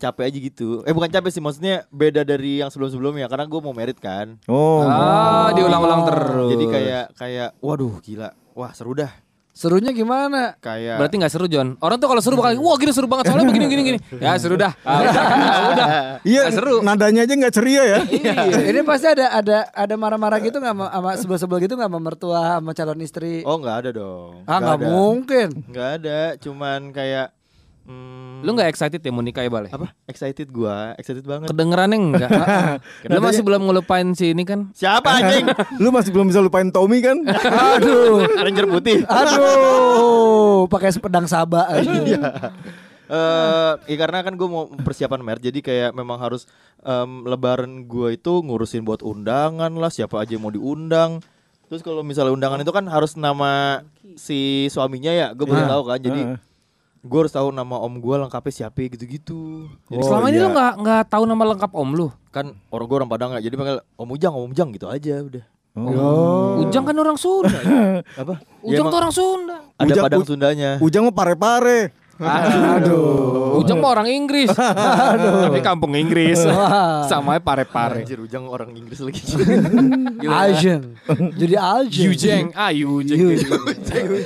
capek 0.00 0.32
aja 0.32 0.38
gitu 0.40 0.80
Eh 0.88 0.96
bukan 0.96 1.12
capek 1.12 1.28
sih 1.28 1.42
Maksudnya 1.44 1.84
beda 1.92 2.24
dari 2.24 2.64
yang 2.64 2.72
sebelum-sebelumnya 2.72 3.28
Karena 3.28 3.44
gue 3.44 3.60
mau 3.60 3.76
merit 3.76 4.00
kan 4.00 4.40
Oh. 4.48 4.82
Ah, 4.88 5.52
diulang-ulang 5.52 6.08
terus. 6.08 6.50
Jadi 6.56 6.64
kayak 6.66 7.04
Kayak 7.14 7.48
Waduh 7.60 8.00
gila 8.00 8.32
Wah 8.56 8.72
seru 8.72 8.96
dah 8.96 9.12
Serunya 9.50 9.92
gimana? 9.92 10.56
Kayak 10.62 10.96
Berarti 10.96 11.14
nggak 11.20 11.32
seru 11.36 11.44
John. 11.44 11.76
Orang 11.84 12.00
tuh 12.00 12.08
kalau 12.08 12.24
seru 12.24 12.40
bakal 12.40 12.56
wah 12.64 12.80
gini 12.80 12.96
seru 12.96 13.04
banget 13.04 13.28
soalnya 13.28 13.44
begini 13.50 13.66
gini 13.68 13.82
gini. 13.92 13.98
Ya 14.24 14.32
seru 14.40 14.56
dah. 14.56 14.72
Ah, 14.86 15.04
udah. 15.04 15.12
Ah, 15.20 15.60
udah. 15.74 15.88
Iya, 16.32 16.42
seru. 16.48 16.80
nadanya 16.80 17.28
aja 17.28 17.34
nggak 17.36 17.52
ceria 17.52 17.82
ya. 17.84 17.98
Ini 18.72 18.80
pasti 18.88 19.12
ada 19.12 19.36
ada 19.36 19.68
ada 19.68 19.94
marah-marah 20.00 20.40
gitu 20.40 20.64
nggak 20.64 20.72
sama, 20.72 21.10
sebel-sebel 21.20 21.58
gitu 21.68 21.76
nggak 21.76 21.92
sama 21.92 22.00
mertua 22.00 22.56
sama 22.56 22.72
calon 22.72 23.04
istri? 23.04 23.44
Oh 23.44 23.60
nggak 23.60 23.76
ada 23.84 23.90
dong 24.00 24.48
ah 24.48 24.56
nggak 24.64 24.78
ada. 24.80 24.86
mungkin. 24.88 25.48
Nggak 25.68 25.88
ada 26.00 26.20
Cuman 26.40 26.80
kayak 26.96 27.26
hmm, 27.90 28.46
Lu 28.46 28.54
nggak 28.54 28.70
excited 28.70 29.02
ya 29.02 29.10
mau 29.10 29.20
nikah 29.20 29.42
ya 29.42 29.50
Bale? 29.50 29.68
Apa? 29.68 29.90
Excited 30.06 30.48
gue 30.48 30.76
Excited 30.96 31.26
banget 31.26 31.50
Kedengerannya 31.50 31.98
enggak. 31.98 32.30
Lu 33.10 33.18
masih 33.26 33.42
belum 33.42 33.66
ngelupain 33.66 34.06
si 34.14 34.30
ini 34.30 34.46
kan? 34.46 34.70
Siapa 34.72 35.10
anjing? 35.10 35.44
Lu 35.82 35.92
masih 35.92 36.14
belum 36.14 36.30
bisa 36.30 36.40
lupain 36.40 36.70
Tommy 36.70 37.02
kan? 37.02 37.18
Aduh. 37.76 38.24
Ranger 38.38 38.66
putih 38.70 39.02
Aduh, 39.04 40.70
pakai 40.70 40.94
pedang 40.96 41.26
sabak 41.26 41.66
aja. 41.68 42.40
Eh, 43.10 43.72
ya 43.90 43.96
karena 43.98 44.22
kan 44.22 44.38
gue 44.38 44.46
mau 44.46 44.70
persiapan 44.70 45.18
mer, 45.18 45.42
jadi 45.42 45.58
kayak 45.58 45.90
memang 45.98 46.22
harus 46.22 46.46
em, 46.86 47.26
lebaran 47.26 47.82
gue 47.90 48.14
itu 48.14 48.38
ngurusin 48.38 48.86
buat 48.86 49.02
undangan 49.02 49.74
lah, 49.74 49.90
siapa 49.90 50.22
aja 50.22 50.38
yang 50.38 50.46
mau 50.46 50.54
diundang. 50.54 51.18
Terus 51.66 51.82
kalau 51.82 52.06
misalnya 52.06 52.30
undangan 52.30 52.62
itu 52.62 52.70
kan 52.70 52.86
harus 52.86 53.18
nama 53.18 53.82
si 54.14 54.70
suaminya 54.70 55.10
ya, 55.10 55.34
gue 55.34 55.42
belum 55.42 55.66
tahu 55.66 55.82
kan, 55.90 55.98
jadi 55.98 56.38
gue 57.00 57.18
harus 57.18 57.32
tahu 57.32 57.48
nama 57.48 57.80
om 57.80 57.96
gue 57.96 58.14
lengkapnya 58.18 58.52
siapa 58.54 58.84
gitu-gitu. 58.84 59.66
Jadi 59.88 60.02
Selama 60.04 60.26
ini 60.28 60.36
iya. 60.36 60.44
lu 60.44 60.48
nggak 60.52 60.72
nggak 60.78 61.02
tahu 61.08 61.22
nama 61.24 61.42
lengkap 61.50 61.72
om 61.72 61.90
lu. 61.90 62.08
kan 62.30 62.54
orang 62.70 62.86
gue 62.86 62.96
orang 62.96 63.10
Padang 63.10 63.30
ya, 63.34 63.42
jadi 63.42 63.54
panggil 63.56 63.76
om 63.96 64.08
Ujang, 64.08 64.32
om 64.32 64.46
Ujang 64.46 64.70
gitu 64.70 64.86
aja 64.86 65.18
udah. 65.18 65.44
Ujang 66.60 66.84
kan 66.84 66.94
orang 66.94 67.16
Sunda. 67.16 67.50
ya. 67.50 68.02
Apa? 68.16 68.42
Ujang 68.60 68.84
emang 68.84 68.92
tuh 68.92 69.00
orang 69.00 69.14
Sunda. 69.14 69.56
ada 69.74 69.86
Ujang- 69.86 70.04
Padang 70.04 70.24
Sundanya. 70.26 70.70
Ujang 70.78 71.02
mah 71.02 71.14
pare-pare. 71.14 71.90
Aduh. 72.20 73.56
Ujang 73.64 73.80
mah 73.80 73.96
orang 73.96 74.08
Inggris. 74.12 74.52
Tapi 74.52 75.58
kampung 75.64 75.96
Inggris. 75.96 76.44
Sama 77.08 77.40
pare-pare. 77.40 78.04
Anjir 78.04 78.20
Ujang 78.20 78.44
orang 78.46 78.76
Inggris 78.76 79.00
lagi. 79.00 79.24
Asian. 80.28 81.00
Jadi 81.34 81.54
Asian. 81.56 82.04
Yujeng. 82.12 82.46
Ah 82.52 82.70
Yujeng. 82.70 83.40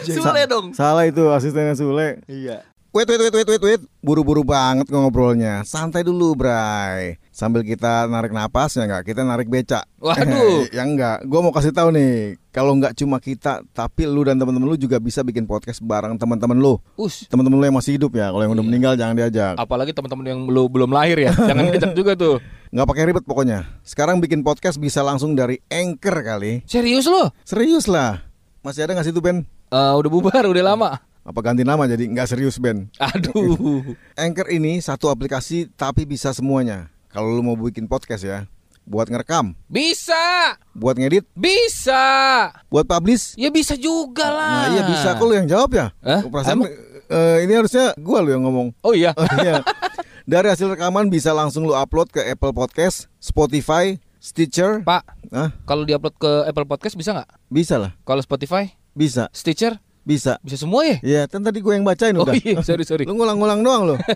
Sule 0.04 0.42
dong. 0.50 0.74
Salah 0.74 1.06
itu 1.06 1.22
asistennya 1.30 1.78
Sule. 1.78 2.20
Iya. 2.26 2.66
Wait, 2.94 3.10
wait, 3.10 3.18
wait, 3.18 3.34
wait, 3.34 3.48
wait, 3.50 3.64
wait. 3.66 3.82
Buru-buru 3.98 4.46
banget 4.46 4.86
ngobrolnya. 4.86 5.66
Santai 5.66 6.06
dulu, 6.06 6.38
Bray. 6.38 7.18
Sambil 7.34 7.66
kita 7.66 8.06
narik 8.06 8.30
napas 8.30 8.78
ya 8.78 8.86
enggak? 8.86 9.10
Kita 9.10 9.26
narik 9.26 9.50
becak. 9.50 9.82
Waduh. 9.98 10.70
ya 10.78 10.86
enggak. 10.86 11.26
Gua 11.26 11.42
mau 11.42 11.50
kasih 11.50 11.74
tahu 11.74 11.90
nih, 11.90 12.38
kalau 12.54 12.70
enggak 12.78 12.94
cuma 12.94 13.18
kita, 13.18 13.66
tapi 13.74 14.06
lu 14.06 14.22
dan 14.22 14.38
teman-teman 14.38 14.70
lu 14.70 14.78
juga 14.78 15.02
bisa 15.02 15.26
bikin 15.26 15.42
podcast 15.42 15.82
bareng 15.82 16.14
teman-teman 16.22 16.54
lu. 16.54 16.78
Us. 16.94 17.26
Teman-teman 17.26 17.58
lu 17.58 17.64
yang 17.66 17.74
masih 17.74 17.98
hidup 17.98 18.14
ya. 18.14 18.30
Kalau 18.30 18.46
yang 18.46 18.54
udah 18.54 18.62
meninggal 18.62 18.94
jangan 18.94 19.18
diajak. 19.18 19.58
Apalagi 19.58 19.90
teman-teman 19.90 20.26
yang 20.30 20.40
belum 20.46 20.70
belum 20.70 20.90
lahir 20.94 21.18
ya. 21.18 21.34
Jangan 21.50 21.74
diajak 21.74 21.98
juga 21.98 22.14
tuh. 22.14 22.38
Nggak 22.70 22.86
pakai 22.94 23.02
ribet 23.10 23.26
pokoknya. 23.26 23.74
Sekarang 23.82 24.22
bikin 24.22 24.46
podcast 24.46 24.78
bisa 24.78 25.02
langsung 25.02 25.34
dari 25.34 25.58
Anchor 25.66 26.22
kali. 26.22 26.62
Serius 26.70 27.10
lu? 27.10 27.26
Serius 27.42 27.90
lah. 27.90 28.22
Masih 28.62 28.86
ada 28.86 28.94
nggak 28.94 29.10
sih 29.10 29.10
tuh 29.10 29.18
Ben? 29.18 29.42
Eh, 29.74 29.92
udah 29.98 30.10
bubar, 30.14 30.46
udah 30.46 30.62
lama. 30.62 31.02
Apa 31.24 31.40
ganti 31.40 31.64
nama 31.64 31.88
jadi 31.88 32.04
nggak 32.04 32.28
serius 32.28 32.60
Ben? 32.60 32.92
Aduh. 33.00 33.80
Anchor 34.20 34.52
ini 34.52 34.76
satu 34.78 35.08
aplikasi 35.08 35.72
tapi 35.72 36.04
bisa 36.04 36.30
semuanya. 36.30 36.92
Kalau 37.08 37.32
lu 37.32 37.40
mau 37.40 37.56
bikin 37.56 37.88
podcast 37.88 38.22
ya. 38.22 38.44
buat 38.84 39.08
ngerekam, 39.08 39.56
Bisa. 39.64 40.12
buat 40.76 41.00
ngedit, 41.00 41.24
Bisa. 41.32 42.04
buat 42.68 42.84
publish. 42.84 43.32
Ya 43.32 43.48
bisa 43.48 43.80
juga 43.80 44.28
lah. 44.28 44.52
Nah, 44.52 44.66
iya 44.76 44.82
bisa. 44.84 45.08
Kok 45.16 45.24
lu 45.24 45.32
yang 45.32 45.48
jawab 45.48 45.72
ya? 45.72 45.88
Hah? 46.04 46.20
Perasaan 46.20 46.68
eh, 47.08 47.48
ini 47.48 47.52
harusnya 47.56 47.96
gua 47.96 48.20
lu 48.20 48.36
yang 48.36 48.44
ngomong. 48.44 48.76
Oh 48.84 48.92
iya. 48.92 49.16
Iya. 49.40 49.64
Dari 50.28 50.52
hasil 50.52 50.68
rekaman 50.68 51.08
bisa 51.08 51.32
langsung 51.32 51.64
lu 51.64 51.72
upload 51.72 52.12
ke 52.12 52.20
Apple 52.28 52.52
Podcast, 52.52 53.08
Spotify, 53.16 53.96
Stitcher. 54.20 54.84
Pak, 54.84 55.00
Hah? 55.32 55.56
kalau 55.64 55.88
diupload 55.88 56.20
ke 56.20 56.32
Apple 56.44 56.68
Podcast 56.68 56.92
bisa 56.92 57.16
nggak? 57.16 57.28
Bisa 57.48 57.80
lah. 57.80 57.96
Kalau 58.04 58.20
Spotify, 58.20 58.68
Bisa. 58.92 59.32
Stitcher, 59.32 59.80
Bisa. 60.04 60.36
bisa 60.40 60.60
semua 60.60 60.84
ya? 60.84 60.96
Iya, 61.00 61.22
kan 61.26 61.40
tadi 61.40 61.58
gue 61.58 61.72
yang 61.72 61.82
bacain 61.82 62.12
Oh 62.14 62.22
udah. 62.22 62.36
iya, 62.36 62.60
sorry 62.60 62.84
sorry. 62.84 63.04
Lu 63.08 63.16
ngulang-ngulang 63.16 63.64
doang 63.64 63.82
lu. 63.88 63.96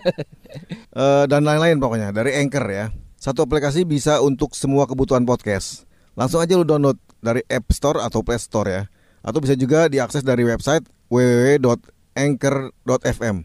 Eh, 0.89 1.25
dan 1.25 1.45
lain-lain 1.45 1.77
pokoknya 1.77 2.09
dari 2.09 2.33
Anchor 2.33 2.65
ya. 2.65 2.89
Satu 3.15 3.43
aplikasi 3.43 3.85
bisa 3.85 4.19
untuk 4.19 4.53
semua 4.53 4.85
kebutuhan 4.85 5.21
podcast. 5.21 5.85
Langsung 6.13 6.39
aja 6.39 6.53
lu 6.53 6.65
download 6.65 6.97
dari 7.19 7.45
App 7.45 7.69
Store 7.69 8.01
atau 8.01 8.21
Play 8.21 8.37
Store 8.37 8.65
ya. 8.65 8.83
Atau 9.21 9.37
bisa 9.39 9.53
juga 9.53 9.85
diakses 9.85 10.21
dari 10.21 10.41
website 10.41 10.81
www.anchor.fm. 12.15 13.35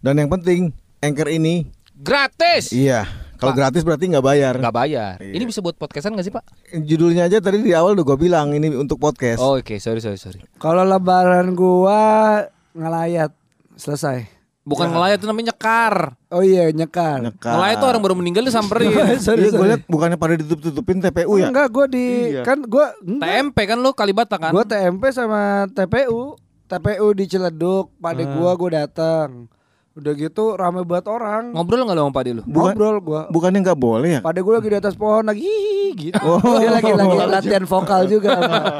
Dan 0.00 0.14
yang 0.16 0.28
penting, 0.28 0.72
Anchor 0.98 1.28
ini 1.28 1.68
Gratis. 1.94 2.68
iya, 2.70 3.04
kalau 3.40 3.52
gratis 3.52 3.80
berarti 3.80 4.04
nggak 4.06 4.22
bayar. 4.22 4.54
Nggak 4.54 4.76
bayar. 4.76 5.16
Iya. 5.18 5.32
Ini 5.32 5.44
bisa 5.44 5.58
buat 5.58 5.74
podcastan 5.74 6.12
nggak 6.12 6.26
sih 6.26 6.30
Pak? 6.30 6.44
Judulnya 6.78 7.24
aja 7.24 7.40
tadi 7.40 7.58
di 7.58 7.72
awal 7.72 7.92
udah 7.92 8.04
gue 8.04 8.18
bilang 8.20 8.52
ini 8.52 8.68
untuk 8.70 8.96
podcast. 8.96 9.40
Oh, 9.40 9.56
Oke, 9.56 9.76
sorry 9.76 9.98
sorry 9.98 10.16
sorry. 10.16 10.44
Kalau 10.56 10.82
lebaran 10.82 11.52
gua 11.52 12.44
ngelayat 12.72 13.32
selesai. 13.74 14.28
Bukan 14.60 14.86
ngelayat 14.86 15.18
itu 15.18 15.26
namanya 15.26 15.50
nyekar. 15.50 15.94
Oh 16.28 16.44
iya 16.44 16.68
nyekar. 16.68 17.18
Nyekar. 17.18 17.56
Ngelayat 17.56 17.76
tuh 17.80 17.88
orang 17.88 18.02
baru 18.04 18.14
meninggal 18.14 18.44
disamperin. 18.44 18.92
sorry, 19.18 19.48
Iya, 19.48 19.50
gue 19.50 19.56
sorry. 19.56 19.70
liat 19.72 19.82
bukannya 19.88 20.14
pada 20.14 20.36
ditutup-tutupin 20.36 21.00
TPU 21.00 21.40
ya? 21.40 21.48
Enggak, 21.48 21.72
gua 21.72 21.86
di 21.88 22.36
Iya. 22.36 22.44
kan 22.44 22.60
gua 22.62 22.92
enggak. 23.00 23.24
TMP 23.26 23.56
kan 23.66 23.78
lu 23.80 23.90
Kalibata 23.90 24.36
kan? 24.36 24.52
Gua 24.52 24.62
TMP 24.62 25.02
sama 25.10 25.64
TPU. 25.66 26.36
TPU 26.66 27.06
di 27.10 27.24
Ciledug, 27.26 27.90
pade 27.98 28.22
gua 28.28 28.54
gua 28.54 28.70
datang. 28.78 29.48
Udah 29.90 30.12
gitu 30.12 30.54
rame 30.54 30.80
banget 30.82 31.06
orang. 31.06 31.50
Ngobrol 31.50 31.82
nggak 31.82 31.92
lo 31.92 32.02
sama 32.04 32.14
Padi 32.14 32.30
lu? 32.30 32.42
Bukan- 32.42 32.72
Ngobrol 32.72 32.96
gua. 33.00 33.22
Bukannya 33.26 33.58
nggak 33.60 33.74
boleh 33.76 34.10
ya? 34.12 34.20
Pade 34.20 34.38
gua 34.38 34.54
lagi 34.56 34.68
di 34.68 34.78
atas 34.78 34.94
pohon 34.94 35.24
lagi 35.24 35.42
"Hihi," 35.42 35.86
gitu. 35.92 36.30
Dia 36.56 36.70
lagi 36.70 36.92
lagi 36.92 37.16
latihan 37.34 37.64
vokal 37.64 38.06
juga. 38.06 38.32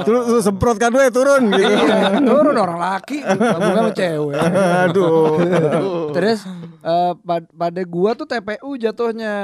Terus 0.03 0.23
terus 0.25 0.43
semprot 0.45 0.77
kado 0.77 0.97
ya 0.97 1.11
turun 1.11 1.51
gitu. 1.51 1.67
Iya, 1.67 2.15
turun 2.17 2.55
orang 2.55 2.79
laki, 2.79 3.27
bukan 3.27 3.91
cewek. 3.93 4.39
Aduh. 4.87 5.35
Terus 6.13 6.47
eh, 6.81 7.13
pad- 7.19 7.51
pada 7.51 7.83
gua 7.83 8.15
tuh 8.15 8.25
TPU 8.25 8.77
jatuhnya 8.77 9.35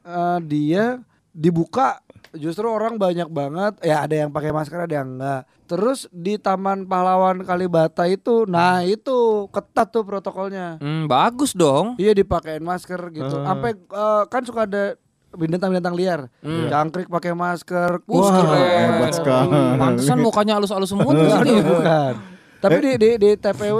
eh, 0.00 0.38
dia 0.42 1.02
dibuka 1.36 2.00
justru 2.32 2.64
orang 2.64 2.96
banyak 2.96 3.28
banget. 3.28 3.76
Ya 3.84 4.00
ada 4.00 4.16
yang 4.16 4.32
pakai 4.32 4.50
masker 4.56 4.88
ada 4.88 4.94
yang 4.96 5.20
enggak. 5.20 5.44
Terus 5.68 6.08
di 6.08 6.40
Taman 6.40 6.88
Pahlawan 6.88 7.44
Kalibata 7.44 8.08
itu 8.08 8.48
nah 8.48 8.80
itu 8.80 9.46
ketat 9.52 9.92
tuh 9.92 10.08
protokolnya. 10.08 10.80
Hmm, 10.80 11.04
bagus 11.04 11.52
dong. 11.52 12.00
iya 12.00 12.16
dipakein 12.16 12.64
masker 12.64 13.12
gitu. 13.12 13.36
Sampai 13.44 13.76
eh, 13.76 14.22
kan 14.32 14.42
suka 14.48 14.64
ada 14.64 14.96
bintang-bintang 15.36 15.92
liar. 15.92 16.32
Jangkrik 16.40 17.12
pakai 17.12 17.36
masker. 17.36 18.00
Wah, 18.08 18.32
hebat 18.56 19.12
sekali. 19.12 19.52
Pantesan 19.76 20.18
mukanya 20.24 20.56
halus-halus 20.56 20.88
semua 20.88 21.12
bukan. 21.12 22.12
Tapi 22.56 22.76
di 22.80 22.92
di 22.96 23.10
di 23.20 23.30
TPW 23.36 23.78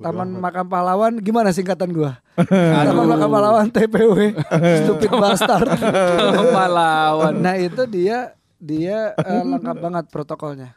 Taman 0.00 0.40
Makam 0.40 0.66
Pahlawan 0.66 1.20
gimana 1.22 1.54
singkatan 1.54 1.94
gua? 1.94 2.23
Taman 2.36 3.06
Pahlawan 3.24 3.66
TPW 3.70 4.34
Stupid 4.82 5.10
bastard. 5.12 5.68
Pahlawan. 6.50 7.34
Nah, 7.38 7.54
itu 7.54 7.86
dia 7.86 8.34
dia 8.58 9.12
eh, 9.14 9.42
lengkap 9.44 9.76
banget 9.78 10.04
protokolnya. 10.10 10.74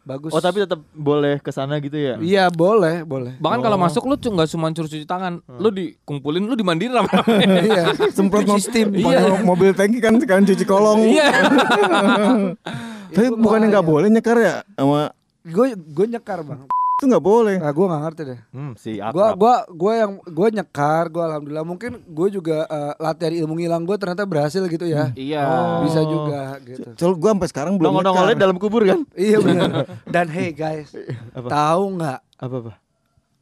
Bagus. 0.00 0.32
Oh 0.32 0.40
tapi 0.40 0.64
tetap 0.64 0.80
boleh 0.90 1.36
ke 1.38 1.52
sana 1.52 1.76
gitu 1.76 1.92
ya? 1.94 2.16
Iya, 2.16 2.44
boleh, 2.48 3.04
boleh. 3.04 3.36
Bahkan 3.36 3.60
kalau 3.60 3.76
masuk 3.76 4.08
lu 4.08 4.16
nggak 4.16 4.48
cuma 4.48 4.72
cuci 4.72 5.04
tangan, 5.04 5.44
lu 5.46 5.68
dikumpulin, 5.68 6.40
lu 6.40 6.56
dimandiin 6.56 6.90
sama 6.90 7.12
iya. 7.68 7.92
Semprot 8.08 8.48
mo- 8.48 8.56
Sistem. 8.56 8.96
pakai 8.96 9.44
mobil 9.50 9.70
tangki 9.76 10.00
kan 10.00 10.16
sekarang 10.16 10.48
cuci 10.48 10.64
kolong. 10.64 11.04
Iya. 11.04 11.28
Tapi 13.12 13.28
bukannya 13.34 13.68
nggak 13.68 13.86
boleh 13.86 14.08
nyekar 14.08 14.40
ya 14.40 14.54
sama 14.74 15.12
Gue 15.40 15.72
gue 15.76 16.06
nyekar, 16.08 16.44
Bang. 16.44 16.68
Itu 17.00 17.08
nggak 17.08 17.24
boleh. 17.24 17.56
Nah, 17.56 17.72
gue 17.72 17.86
nggak 17.88 18.02
ngerti 18.04 18.22
deh. 18.28 18.40
Hmm, 18.52 18.72
si 18.76 19.00
Gua 19.00 19.32
akrab. 19.32 19.40
gua 19.40 19.54
gua 19.72 19.92
yang 19.96 20.12
gue 20.20 20.48
nyekar, 20.52 21.08
gue 21.08 21.22
alhamdulillah 21.24 21.64
mungkin 21.64 22.04
gue 22.04 22.28
juga 22.28 22.68
eh, 22.68 22.92
latihan 23.00 23.32
ilmu 23.40 23.56
ngilang 23.56 23.88
gue 23.88 23.96
ternyata 23.96 24.28
berhasil 24.28 24.60
gitu 24.68 24.84
ya. 24.84 25.08
Iya. 25.16 25.44
Bisa 25.88 26.04
juga 26.04 26.60
gitu. 26.60 26.92
Soal 27.00 27.16
gua 27.16 27.32
sampai 27.32 27.48
sekarang 27.48 27.80
belum 27.80 27.88
Nongol-nongolnya 27.88 28.36
dalam 28.36 28.60
kubur 28.60 28.84
kan? 28.84 29.08
Iya 29.16 29.40
benar. 29.40 29.88
Dan 30.12 30.28
hey 30.28 30.52
guys, 30.52 30.92
tahu 31.32 31.82
nggak? 31.96 32.20
Apa 32.36 32.56
apa? 32.68 32.72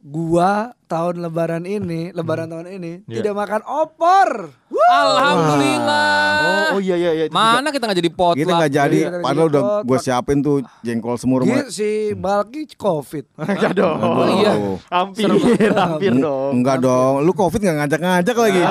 Gua 0.09 0.73
tahun 0.89 1.21
Lebaran 1.21 1.69
ini, 1.69 2.09
Lebaran 2.09 2.49
tahun 2.49 2.65
ini 2.65 3.05
Iya. 3.05 3.21
tidak 3.21 3.33
makan 3.37 3.61
opor. 3.61 4.49
Alhamdulillah. 4.89 6.73
Oh, 6.73 6.77
oh 6.77 6.79
iya 6.81 6.97
iya 6.97 7.11
iya. 7.13 7.25
Mana 7.29 7.69
kita 7.69 7.85
nggak 7.85 7.99
jadi 8.01 8.09
pot 8.09 8.33
Kita 8.33 8.57
nggak 8.57 8.73
jadi, 8.73 8.99
Iya, 9.05 9.21
padahal 9.21 9.47
udah 9.53 9.61
gue 9.85 9.97
siapin 10.01 10.41
tuh 10.41 10.65
jengkol 10.81 11.13
semur 11.21 11.45
Gitu, 11.45 11.69
si 11.69 11.89
Balki 12.17 12.65
covid. 12.73 13.29
Enggak 13.37 13.77
dong. 13.77 14.01
Oh, 14.01 14.25
iya. 14.33 14.53
Hampir, 14.89 15.29
hampir 15.77 16.11
dong. 16.17 16.51
Enggak 16.57 16.81
dong, 16.81 17.21
lu 17.21 17.37
covid 17.37 17.61
nggak 17.61 17.77
ngajak-ngajak 17.85 18.35
lagi. 18.35 18.61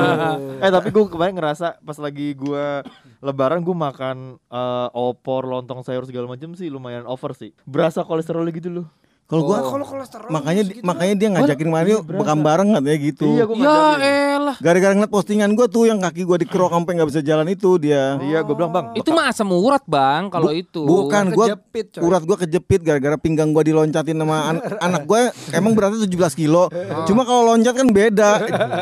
eh 0.64 0.70
tapi 0.72 0.88
gue 0.88 1.04
kemarin 1.12 1.34
ngerasa 1.36 1.76
pas 1.84 1.98
lagi 2.00 2.32
gue 2.32 2.64
lebaran 3.20 3.60
gue 3.60 3.76
makan 3.76 4.40
eh, 4.40 4.88
opor 4.96 5.44
lontong 5.44 5.84
sayur 5.84 6.08
segala 6.08 6.24
macam 6.24 6.56
sih 6.56 6.72
lumayan 6.72 7.04
over 7.04 7.36
sih 7.36 7.52
berasa 7.68 8.00
kolesterol 8.00 8.48
gitu 8.48 8.72
loh 8.72 8.86
Kalau 9.30 9.46
gua 9.46 9.62
kalau 9.62 9.86
kolesterol 9.86 10.26
makanya 10.26 10.62
segitu. 10.66 10.82
makanya 10.82 11.14
dia 11.14 11.28
ngajakin 11.30 11.68
Mario 11.70 11.96
bekam 12.02 12.42
bareng 12.42 12.68
katanya 12.74 12.98
gitu. 12.98 13.26
iya 13.30 13.44
gue 13.46 13.56
Ya 13.56 13.78
elah. 14.34 14.56
Gara-gara 14.58 14.90
ngeliat 14.90 15.06
postingan 15.08 15.54
gua 15.54 15.70
tuh 15.70 15.86
yang 15.86 16.02
kaki 16.02 16.26
gua 16.26 16.34
dikerok 16.34 16.66
sampai 16.68 16.92
nggak 16.98 17.08
bisa 17.08 17.20
jalan 17.22 17.46
itu 17.46 17.70
dia. 17.78 18.18
iya 18.20 18.42
gue 18.42 18.50
bilang 18.50 18.68
bang 18.68 18.90
Itu 18.92 19.14
mah 19.14 19.30
asam 19.30 19.46
urat, 19.48 19.86
Bang, 19.86 20.28
kalau 20.28 20.50
itu. 20.50 20.82
Bukan 20.82 21.30
gua 21.30 21.46
Kejepit, 21.48 21.86
coy. 21.94 22.02
urat 22.02 22.22
gua 22.22 22.36
kejepit 22.36 22.80
gara-gara 22.82 23.14
pinggang 23.14 23.54
gua 23.54 23.62
diloncatin 23.62 24.18
sama 24.18 24.36
an- 24.48 24.62
anak 24.86 25.06
gua 25.06 25.20
emang 25.50 25.72
beratnya 25.72 26.02
17 26.02 26.10
kilo. 26.34 26.66
Cuma 27.06 27.22
kalau 27.22 27.54
loncat 27.54 27.70
kan 27.72 27.86
beda. 27.86 28.30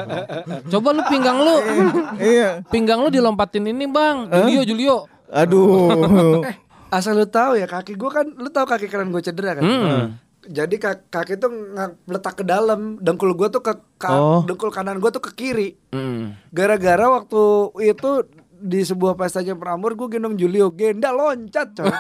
Coba 0.73 0.89
lu 0.91 1.05
pinggang 1.07 1.37
lu. 1.37 1.57
iya. 2.25 2.65
Pinggang 2.67 3.05
lu 3.05 3.13
dilompatin 3.13 3.69
ini, 3.69 3.85
Bang. 3.85 4.33
Julio, 4.33 4.65
Julio. 4.65 4.97
Aduh. 5.29 6.41
Asal 6.89 7.13
lu 7.15 7.29
tahu 7.29 7.53
ya 7.55 7.69
kaki 7.69 7.95
gua 7.95 8.11
kan, 8.15 8.27
lu 8.27 8.49
tahu 8.49 8.65
kaki 8.65 8.89
kanan 8.89 9.13
gue 9.13 9.21
cedera 9.21 9.53
kan. 9.53 9.63
Hmm. 9.63 10.05
Jadi 10.49 10.77
kaki, 10.77 11.03
kaki 11.07 11.35
tuh 11.37 11.47
nggak 11.47 11.89
letak 12.09 12.35
ke 12.35 12.45
dalam, 12.45 12.97
dengkul 12.97 13.33
gua 13.33 13.47
tuh 13.47 13.61
ke, 13.61 13.71
ke- 13.95 14.09
Oh. 14.09 14.41
dengkul 14.43 14.69
kanan 14.69 14.97
gua 14.97 15.09
tuh 15.09 15.21
ke 15.21 15.33
kiri. 15.35 15.77
Hmm. 15.89 16.33
Gara-gara 16.49 17.05
waktu 17.07 17.43
itu 17.85 18.11
di 18.59 18.81
sebuah 18.81 19.15
pestanya 19.15 19.55
Prambors 19.55 19.95
gue 19.95 20.09
gendong 20.11 20.35
Julio 20.35 20.75
Genda 20.75 21.15
loncat 21.15 21.71
coy 21.73 21.87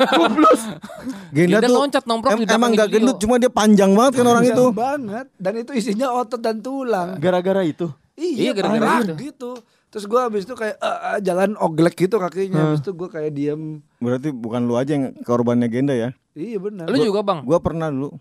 Genda 1.31 1.55
Genda 1.55 1.59
tuh 1.63 1.77
loncat 1.77 2.03
nongkrong 2.03 2.35
em- 2.35 2.51
emang 2.51 2.71
nggak 2.73 2.89
Julio. 2.89 2.99
gendut, 3.05 3.17
cuma 3.19 3.35
dia 3.37 3.47
panjang 3.49 3.91
banget 3.93 4.13
kan 4.17 4.27
orang 4.27 4.45
itu. 4.45 4.65
Banget 4.73 5.27
dan 5.37 5.53
itu 5.55 5.71
isinya 5.73 6.11
otot 6.13 6.41
dan 6.41 6.59
tulang 6.59 7.15
gara-gara 7.17 7.63
itu 7.63 7.87
Iya, 8.13 8.35
iya 8.35 8.51
gara-gara 8.53 9.07
gara 9.07 9.15
gitu 9.15 9.55
terus 9.89 10.05
gue 10.05 10.19
abis 10.21 10.43
itu 10.43 10.53
kayak 10.53 10.77
eh, 10.77 10.99
eh, 11.09 11.19
jalan 11.23 11.55
oglek 11.57 11.95
gitu 11.97 12.19
kakinya 12.19 12.61
abis 12.69 12.83
itu 12.83 12.91
gue 12.93 13.09
kayak 13.09 13.31
diem 13.31 13.79
Berarti 13.97 14.29
bukan 14.33 14.61
lu 14.63 14.75
aja 14.75 14.93
yang 14.93 15.15
korbannya 15.21 15.67
Genda 15.67 15.91
ya. 15.93 16.11
iya 16.33 16.55
benar 16.57 16.87
Lu 16.87 16.99
juga, 16.99 17.19
Bang. 17.21 17.43
Gua 17.43 17.59
pernah 17.59 17.87
dulu. 17.89 18.15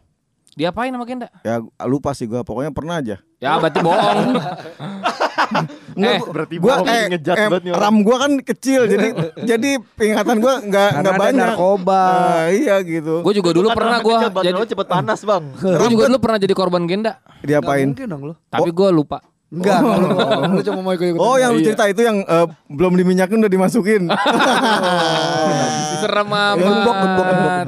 Diapain 0.58 0.90
sama 0.90 1.06
Genda? 1.06 1.30
Ya 1.40 1.62
lupa 1.86 2.12
sih 2.12 2.26
gua, 2.26 2.42
pokoknya 2.42 2.74
pernah 2.74 2.98
aja. 2.98 3.22
Ya, 3.38 3.56
berarti 3.56 3.78
bohong. 3.80 4.20
Enggak, 5.94 6.12
Eh, 6.12 6.20
gua- 6.20 6.32
berarti 6.34 6.56
gua 6.58 6.74
bohong, 6.76 6.88
eh, 6.90 7.04
ngejat 7.08 7.36
eh, 7.36 7.48
banget 7.48 7.74
ram 7.74 7.96
gua 8.02 8.18
kan 8.20 8.32
kecil 8.42 8.82
jadi 8.84 9.08
jadi 9.40 9.70
peringatan 9.94 10.36
gua 10.38 10.54
nggak 10.60 10.90
Karena 10.92 11.00
nggak 11.00 11.14
ada 11.14 11.22
banyak. 11.24 11.48
narkoba. 11.48 12.02
Nah, 12.04 12.46
iya 12.52 12.76
gitu. 12.82 13.22
Gue 13.22 13.34
juga 13.34 13.50
dulu 13.52 13.68
pernah 13.72 13.98
gue 14.00 14.16
jadi 14.18 14.38
jadi 14.44 14.68
cepet 14.68 14.88
panas 14.88 15.20
bang 15.22 15.44
gue 15.56 15.88
juga 15.88 16.04
dulu 16.08 16.20
pernah 16.20 16.38
jadi 16.38 16.54
korban 16.54 16.84
Genda. 16.84 17.14
Diapain? 17.40 17.88
mungkin 17.88 18.08
dong 18.08 18.24
lo 18.26 18.34
Tapi 18.44 18.70
gue 18.70 18.90
lupa. 18.92 19.22
Enggak, 19.48 19.80
lu, 19.80 20.08
lu 20.52 20.62
cuma 20.62 20.80
mau 20.82 20.92
ikut-ikutan. 20.92 21.24
Oh, 21.24 21.40
yang 21.40 21.56
lu 21.56 21.64
cerita 21.64 21.88
itu 21.88 22.04
yang 22.04 22.20
eh, 22.20 22.48
belum 22.68 22.94
diminyakin 22.94 23.40
udah 23.40 23.48
dimasukin. 23.50 24.12
Serem 25.98 26.28
amat. 26.28 26.58
Gembok, 26.58 26.96
gembok, 26.98 27.26
gembok. 27.26 27.66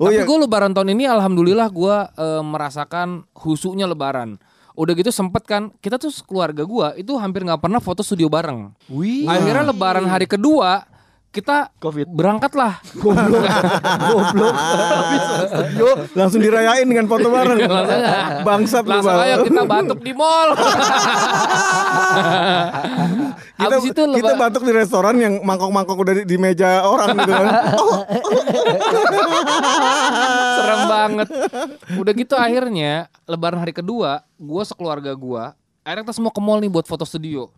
Oh, 0.00 0.08
Tapi 0.08 0.24
iya. 0.24 0.24
gue 0.24 0.38
lebaran 0.48 0.72
tahun 0.72 0.96
ini 0.96 1.04
alhamdulillah 1.04 1.68
gue 1.68 1.96
merasakan 2.40 3.28
husuknya 3.36 3.84
lebaran. 3.84 4.40
Udah 4.72 4.96
gitu 4.96 5.12
sempet 5.12 5.44
kan 5.44 5.68
kita 5.84 6.00
tuh 6.00 6.08
keluarga 6.24 6.64
gua 6.64 6.96
itu 6.96 7.12
hampir 7.20 7.44
nggak 7.44 7.60
pernah 7.60 7.84
foto 7.84 8.00
studio 8.00 8.32
bareng. 8.32 8.72
Wih. 8.88 9.28
Akhirnya 9.28 9.68
lebaran 9.68 10.08
hari 10.08 10.24
kedua 10.24 10.88
kita 11.30 11.70
Covid. 11.78 12.10
berangkat 12.10 12.50
lah. 12.58 12.82
Goblok. 12.98 13.38
Yo, 15.78 16.10
langsung 16.18 16.42
dirayain 16.42 16.82
dengan 16.82 17.06
foto 17.06 17.30
bareng. 17.30 17.70
Bangsat 18.46 18.82
lu, 18.82 18.98
Langsung 18.98 19.14
Bang. 19.14 19.22
ayo 19.30 19.36
kita 19.46 19.62
batuk 19.62 20.02
di 20.02 20.10
mall. 20.10 20.58
kita, 23.54 23.70
Abis 23.70 23.94
itu 23.94 24.02
kita 24.10 24.32
batuk 24.34 24.62
di 24.66 24.72
restoran 24.74 25.22
yang 25.22 25.38
mangkok-mangkok 25.46 26.02
udah 26.02 26.14
di, 26.18 26.22
di 26.26 26.34
meja 26.34 26.82
orang 26.82 27.14
gitu 27.14 27.30
kan. 27.30 27.46
Serem 30.58 30.82
banget. 30.90 31.28
Udah 31.94 32.12
gitu 32.18 32.34
akhirnya 32.34 33.06
lebaran 33.30 33.62
hari 33.62 33.70
kedua, 33.70 34.26
gua 34.34 34.62
sekeluarga 34.66 35.14
gua, 35.14 35.54
akhirnya 35.86 36.10
kita 36.10 36.14
semua 36.18 36.34
ke 36.34 36.42
mall 36.42 36.58
nih 36.58 36.74
buat 36.74 36.90
foto 36.90 37.06
studio. 37.06 37.54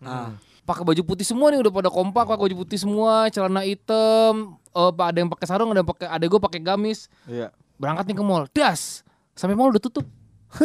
Pakai 0.62 0.86
baju 0.86 1.02
putih 1.02 1.26
semua 1.26 1.50
nih 1.50 1.58
udah 1.58 1.72
pada 1.74 1.90
kompak 1.90 2.22
pakai 2.22 2.42
baju 2.46 2.56
putih 2.62 2.78
semua, 2.78 3.26
celana 3.34 3.66
hitam, 3.66 4.54
pak 4.70 5.06
ada 5.10 5.18
yang 5.18 5.30
pakai 5.30 5.46
sarung, 5.50 5.74
ada 5.74 5.82
yang 5.82 5.90
pakai 5.90 6.06
ada 6.06 6.24
gua 6.30 6.40
pakai 6.40 6.60
gamis. 6.62 7.10
Iya. 7.26 7.50
Berangkat 7.82 8.06
nih 8.06 8.16
ke 8.16 8.24
mall. 8.24 8.46
Das. 8.54 9.02
Sampai 9.34 9.58
mall 9.58 9.74
udah 9.74 9.82
tutup. 9.82 10.06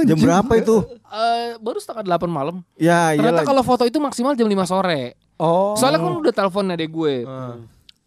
Jam 0.04 0.20
berapa 0.20 0.51
itu? 0.60 0.84
Eh 1.08 1.56
baru 1.63 1.80
setengah 1.80 2.04
delapan 2.04 2.30
malam. 2.30 2.56
Ya 2.75 3.16
Ternyata 3.16 3.42
iyalah. 3.42 3.48
kalau 3.48 3.63
foto 3.63 3.84
itu 3.88 3.98
maksimal 4.04 4.36
jam 4.36 4.46
5 4.46 4.68
sore. 4.68 5.16
Oh. 5.39 5.80
Soalnya 5.80 6.04
kan 6.04 6.13
udah 6.20 6.34
telepon 6.36 6.75
adek 6.75 6.92
gue. 6.92 7.16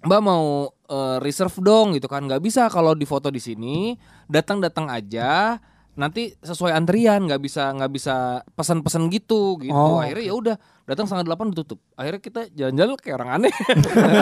Mbak 0.05 0.21
mau 0.21 0.69
eh, 0.89 1.17
reserve 1.25 1.57
dong 1.65 1.97
gitu 1.97 2.05
kan. 2.05 2.21
nggak 2.25 2.45
bisa 2.45 2.69
kalau 2.69 2.93
di 2.93 3.09
foto 3.09 3.33
di 3.33 3.41
sini, 3.41 3.97
datang-datang 4.29 4.93
aja. 4.93 5.57
Nanti 5.99 6.33
sesuai 6.39 6.73
antrian, 6.73 7.27
nggak 7.27 7.41
bisa 7.43 7.75
nggak 7.75 7.93
bisa 7.93 8.45
pesan-pesan 8.55 9.11
gitu 9.11 9.59
gitu. 9.59 9.75
Oh. 9.75 9.99
Akhirnya 9.99 10.25
ya 10.31 10.35
udah 10.35 10.57
datang 10.87 11.07
setengah 11.07 11.27
delapan 11.27 11.55
tutup. 11.55 11.79
Akhirnya 11.95 12.21
kita 12.23 12.41
jalan-jalan 12.55 12.95
kayak 12.99 13.17
orang 13.21 13.31
aneh. 13.41 13.55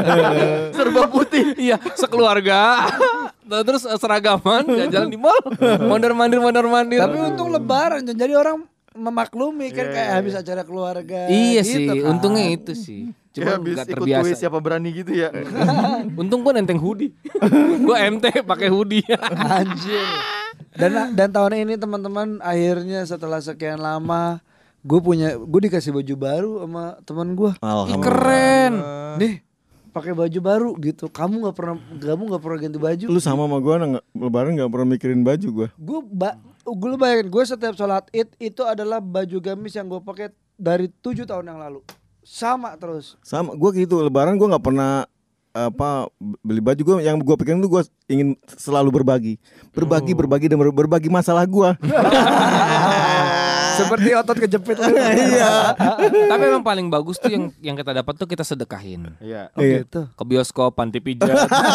Serba 0.76 1.08
putih. 1.08 1.56
iya, 1.56 1.76
sekeluarga. 1.96 2.60
Nah, 3.48 3.64
Terus 3.64 3.88
eh, 3.88 3.96
seragaman 3.96 4.60
jalan-jalan 4.68 5.08
di 5.08 5.16
mall. 5.16 5.40
Mondar-mandir 5.80 6.36
mondar-mandir. 6.36 7.00
Tapi 7.00 7.16
untung 7.32 7.48
lebaran 7.48 8.04
jadi 8.04 8.36
orang 8.36 8.60
memaklumi 8.98 9.70
kan 9.70 9.86
kayak 9.94 10.10
habis 10.18 10.34
acara 10.34 10.62
keluarga. 10.66 11.30
Iya 11.30 11.62
gitu 11.62 11.78
sih, 11.78 11.86
kan. 11.86 12.10
untungnya 12.10 12.46
itu 12.50 12.72
sih. 12.74 13.02
Cuma 13.32 13.38
Cuma 13.38 13.50
habis 13.62 13.74
nggak 13.78 13.86
ikut 13.86 13.96
terbiasa. 14.02 14.22
kuis 14.26 14.36
siapa 14.42 14.58
berani 14.58 14.90
gitu 14.90 15.12
ya. 15.14 15.30
Untung 16.20 16.42
gua 16.42 16.52
nenteng 16.58 16.82
hoodie. 16.82 17.14
gua 17.86 17.96
MT 18.10 18.42
pakai 18.42 18.68
hoodie. 18.68 19.06
Anjir. 19.32 20.06
Dan 20.74 21.14
dan 21.14 21.28
tahun 21.30 21.64
ini 21.64 21.74
teman-teman 21.78 22.42
akhirnya 22.42 23.06
setelah 23.06 23.38
sekian 23.38 23.78
lama 23.78 24.42
gue 24.78 25.00
punya 25.02 25.34
gue 25.34 25.60
dikasih 25.68 25.90
baju 25.90 26.14
baru 26.14 26.52
sama 26.64 26.84
teman 27.02 27.28
gue. 27.34 27.50
Ih, 27.62 27.98
keren. 27.98 28.74
Nih 29.18 29.34
pakai 29.90 30.14
baju 30.14 30.38
baru 30.38 30.70
gitu. 30.78 31.10
Kamu 31.10 31.42
nggak 31.42 31.56
pernah 31.58 31.76
kamu 31.98 32.22
nggak 32.30 32.42
pernah 32.42 32.58
ganti 32.62 32.78
baju. 32.78 33.06
Lu 33.10 33.20
sama 33.20 33.50
sama 33.50 33.58
gue 33.58 33.74
lebaran 34.14 34.54
nggak 34.54 34.70
pernah 34.70 34.86
mikirin 34.86 35.22
baju 35.26 35.48
gue. 35.50 35.68
Gue 35.74 36.00
ba 36.06 36.38
gue 36.74 36.96
bayangin 36.96 37.28
gue 37.28 37.42
setiap 37.44 37.74
sholat 37.74 38.04
id 38.10 38.28
itu 38.36 38.62
adalah 38.64 38.98
baju 38.98 39.38
gamis 39.40 39.76
yang 39.76 39.86
gue 39.86 40.00
pakai 40.00 40.32
dari 40.58 40.90
tujuh 40.90 41.24
tahun 41.24 41.48
yang 41.54 41.60
lalu. 41.60 41.80
Sama 42.26 42.76
terus. 42.76 43.16
Sama 43.24 43.56
gue 43.56 43.70
gitu. 43.86 44.02
Lebaran 44.04 44.36
gue 44.36 44.48
nggak 44.48 44.64
pernah 44.64 45.08
apa 45.56 46.06
beli 46.44 46.60
baju 46.62 46.78
gue 46.78 46.96
yang 47.02 47.18
gue 47.18 47.36
pikirin 47.40 47.58
tuh 47.58 47.72
gue 47.72 47.82
ingin 48.06 48.36
selalu 48.46 49.00
berbagi. 49.00 49.34
Berbagi 49.72 50.12
berbagi 50.12 50.46
dan 50.52 50.58
ber- 50.60 50.74
berbagi 50.74 51.08
masalah 51.08 51.48
gue 51.48 51.70
Seperti 53.78 54.08
otot 54.12 54.36
kejepit 54.36 54.76
lu. 54.76 54.94
iya 55.28 55.72
Tapi 56.26 56.42
emang 56.44 56.60
paling 56.60 56.86
bagus 56.86 57.16
tuh 57.16 57.28
yang 57.28 57.54
yang 57.58 57.74
kita 57.74 57.94
dapat 57.94 58.12
tuh 58.12 58.24
kita 58.24 58.42
sedekahin. 58.42 59.14
Iya. 59.18 59.50
Oh 59.50 59.60
Iya. 59.60 59.82
gitu. 59.82 60.10
Ke 60.10 60.22
bioskop, 60.22 60.72
panti 60.72 60.98
pijat, 60.98 61.30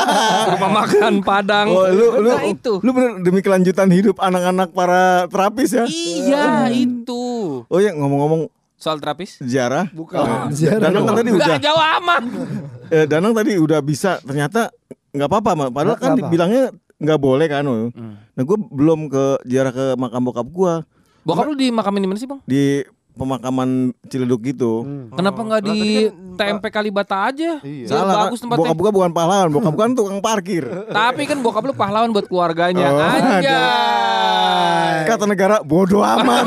rumah 0.52 0.72
makan 0.78 1.22
Padang. 1.22 1.68
oh, 1.70 1.88
lu 1.88 2.06
lu 2.20 2.30
Nah, 2.30 2.44
itu. 2.44 2.80
lu 2.80 2.90
bener 2.92 3.12
demi 3.20 3.40
kelanjutan 3.40 3.88
hidup 3.88 4.18
anak-anak 4.18 4.70
para 4.70 5.04
terapis 5.28 5.70
ya 5.72 5.86
Iya, 5.86 6.48
itu. 6.70 7.24
oh 7.64 7.80
ya 7.80 7.92
ngomong-ngomong 7.92 8.52
Soal 8.76 9.00
terapis? 9.00 9.40
sejarah 9.40 9.88
Bukan. 9.90 10.52
Danang 10.52 11.06
kan 11.06 11.16
tadi 11.16 11.32
udah 11.32 11.48
Enggak 11.50 11.64
jauh 11.64 11.84
amat. 11.98 12.24
eh, 12.94 13.06
Danang 13.06 13.32
tadi 13.32 13.52
udah 13.56 13.80
bisa 13.80 14.20
ternyata 14.20 14.68
nggak 15.10 15.30
apa-apa 15.30 15.52
Mak. 15.56 15.70
padahal 15.70 15.88
Nggak 15.90 16.02
kan 16.02 16.12
apa. 16.12 16.20
dibilangnya 16.20 16.64
nggak 16.96 17.20
boleh 17.20 17.48
kan 17.48 17.64
oh. 17.64 17.92
nah 18.34 18.42
gue 18.42 18.58
belum 18.66 19.08
ke 19.08 19.24
ziarah 19.44 19.70
ke 19.70 19.86
makam 19.94 20.24
bokap 20.24 20.48
gue 20.48 20.74
Bokap 21.24 21.48
lu 21.48 21.56
di 21.56 21.72
makamin 21.72 22.04
di 22.04 22.08
mana 22.12 22.20
sih, 22.20 22.28
Bang? 22.28 22.40
di 22.44 22.84
pemakaman 23.14 23.94
Ciledug 24.10 24.42
gitu. 24.44 24.84
Kenapa 25.14 25.40
nggak 25.46 25.62
di 25.70 26.10
TMP 26.34 26.64
Kalibata 26.68 27.30
aja? 27.30 27.52
Iya. 27.62 27.88
Salah 27.88 28.14
bagus 28.26 28.40
kan? 28.40 28.50
tempatnya. 28.50 28.66
Bokap 28.66 28.78
gua 28.78 28.92
bukan 28.92 29.12
pahlawan, 29.12 29.48
bokap 29.50 29.72
gua 29.72 29.84
kan 29.86 29.94
tukang 29.94 30.20
parkir. 30.20 30.64
Tapi 30.98 31.22
kan 31.24 31.38
bokap 31.40 31.64
lu 31.64 31.74
pahlawan 31.74 32.10
buat 32.10 32.26
keluarganya. 32.26 32.88
Oh, 32.90 33.02
Anjay. 33.02 34.96
Kata 35.04 35.26
negara 35.26 35.56
bodoh 35.62 36.02
amat. 36.02 36.44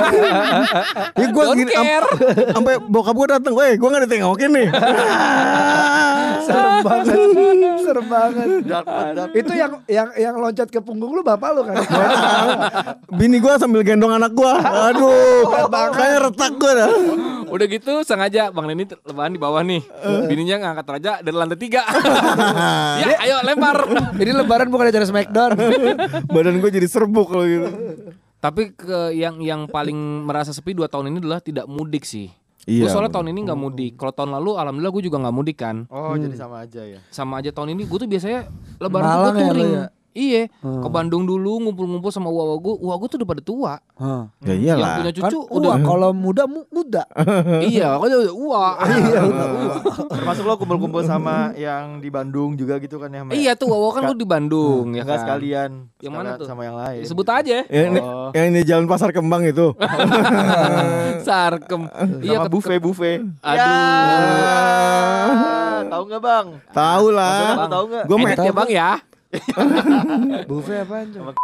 ya 1.20 1.26
gua 1.30 1.42
Don't 1.46 1.58
gini 1.58 1.72
am- 1.72 1.86
care. 1.86 2.06
sampai 2.52 2.72
bokap 2.80 3.14
gua 3.14 3.26
datang, 3.38 3.52
"Weh, 3.52 3.72
gua 3.76 3.88
enggak 3.90 4.02
ditengokin 4.08 4.50
nih." 4.52 4.68
Serem 6.46 6.78
banget. 6.80 7.18
Serem 7.82 8.06
banget. 8.06 8.48
Itu 9.34 9.52
yang 9.52 9.72
yang 9.90 10.08
yang 10.14 10.34
loncat 10.38 10.70
ke 10.70 10.78
punggung 10.78 11.10
lu 11.10 11.20
bapak 11.20 11.50
lu 11.52 11.62
kan? 11.66 11.74
Bini 13.10 13.38
gua 13.38 13.58
sambil 13.58 13.82
gendong 13.82 14.14
anak 14.14 14.30
gua. 14.30 14.54
Aduh, 14.90 15.50
kayaknya 15.90 16.18
retak 16.30 16.52
gua 16.54 16.72
dah. 16.76 16.90
Udah 17.54 17.66
gitu 17.66 17.92
sengaja 18.02 18.50
Bang 18.50 18.66
Leni 18.66 18.86
lebaran 19.04 19.32
di 19.32 19.40
bawah 19.40 19.62
nih. 19.62 19.82
Bininya 20.26 20.56
ngangkat 20.62 20.86
raja 20.86 21.12
dari 21.22 21.36
lantai 21.36 21.58
tiga. 21.58 21.86
ya 23.02 23.06
ayo 23.22 23.36
lempar. 23.46 23.76
Ini 24.22 24.32
lebaran 24.34 24.68
bukan 24.68 24.90
acara 24.90 25.06
Smackdown. 25.06 25.52
Badan 26.26 26.58
gua 26.58 26.70
jadi 26.70 26.88
serbuk 26.88 27.30
kalau 27.30 27.46
gitu. 27.46 27.68
Tapi 28.36 28.76
ke 28.76 29.16
yang 29.16 29.40
yang 29.40 29.66
paling 29.66 29.96
merasa 30.26 30.52
sepi 30.52 30.76
dua 30.76 30.86
tahun 30.86 31.10
ini 31.10 31.18
adalah 31.24 31.40
tidak 31.40 31.66
mudik 31.66 32.04
sih. 32.06 32.30
Iya, 32.66 32.86
Gue 32.86 32.90
soalnya 32.90 33.14
tahun 33.14 33.30
ini 33.30 33.46
nggak 33.46 33.60
mudik. 33.62 33.92
Kalau 33.94 34.10
tahun 34.10 34.30
lalu 34.42 34.58
alhamdulillah 34.58 34.90
gue 34.90 35.04
juga 35.06 35.22
nggak 35.22 35.34
mudik 35.38 35.56
kan. 35.62 35.86
Oh, 35.86 36.18
jadi 36.18 36.34
sama 36.34 36.66
aja 36.66 36.82
ya. 36.82 36.98
Sama 37.14 37.38
aja 37.38 37.54
tahun 37.54 37.78
ini 37.78 37.86
gue 37.86 37.98
tuh 37.98 38.10
biasanya 38.10 38.50
lebaran 38.82 39.06
gue 39.06 39.32
touring. 39.38 39.70
ya? 39.70 39.86
Iya, 40.16 40.48
ke 40.56 40.88
Bandung 40.88 41.22
dulu 41.22 41.60
ngumpul-ngumpul 41.60 42.08
sama 42.08 42.26
uwa 42.26 42.56
gue. 42.56 42.72
Uwa 42.74 42.96
gue 42.96 43.04
tuh 43.06 43.18
udah 43.20 43.28
pada 43.28 43.42
tua. 43.42 43.72
Ya 44.40 44.48
Yang 44.48 44.58
iyalah. 44.62 44.94
punya 44.96 45.12
Kan 45.12 45.18
cucu 45.22 45.38
udah 45.44 45.52
udah 45.52 45.74
kalau 45.78 46.10
muda 46.10 46.44
mu- 46.44 46.64
muda. 46.66 47.04
iya, 47.68 47.94
makanya 47.94 48.16
udah 48.22 48.34
uwa. 48.34 48.64
Iya 49.06 49.20
udah 49.22 49.46
udah. 49.46 49.76
Termasuk 50.08 50.42
lo 50.42 50.56
kumpul-kumpul 50.56 51.04
sama 51.04 51.52
yang 51.54 51.98
di 51.98 52.08
Bandung 52.08 52.56
juga 52.56 52.78
gitu 52.78 52.96
kan 52.96 53.08
ya, 53.08 53.28
iya 53.30 53.52
tuh 53.52 53.68
Wawa 53.68 53.92
kan 53.92 54.08
gue 54.08 54.16
di 54.16 54.24
Bandung 54.24 54.90
ya 54.90 55.04
kan. 55.04 55.20
sekalian. 55.20 55.70
Yang 55.98 56.12
mana 56.14 56.28
tuh? 56.34 56.46
Sama 56.46 56.64
yang 56.64 56.74
lain. 56.74 57.04
Sebut 57.04 57.26
aja. 57.26 57.62
Ya, 57.62 57.82
ini, 57.84 58.00
Oh. 58.00 58.32
yang 58.32 58.46
ini 58.50 58.60
jalan 58.62 58.86
pasar 58.86 59.12
kembang 59.12 59.44
itu. 59.44 59.76
Sarkem. 61.26 61.92
Iya 62.20 62.38
Sama 62.38 62.46
ke- 62.46 62.52
buffet 62.52 62.80
buffet. 62.80 63.18
Aduh. 63.42 63.60
Ya, 65.76 65.84
tahu 65.86 66.02
nggak 66.06 66.22
bang? 66.22 66.46
Tahu 66.70 67.06
lah. 67.10 67.68
Tahu 67.68 67.84
nggak? 67.86 68.04
Me- 68.08 68.36
ya 68.38 68.52
bang 68.54 68.70
ya. 68.70 68.90
Buffet 70.48 70.86
apaan 70.86 71.06
tuh? 71.10 71.34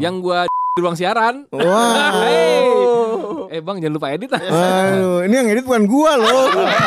Yang 0.00 0.14
gua 0.24 0.38
di 0.48 0.80
ruang 0.80 0.96
siaran. 0.96 1.46
Wah. 1.52 2.12
Hey. 3.50 3.58
Eh 3.58 3.60
bang 3.60 3.82
jangan 3.82 3.94
lupa 3.98 4.14
edit 4.14 4.30
ah. 4.30 4.38
Aduh, 4.40 5.26
ini 5.26 5.34
yang 5.34 5.48
edit 5.50 5.66
bukan 5.66 5.84
gua 5.90 6.14
loh. 6.14 6.46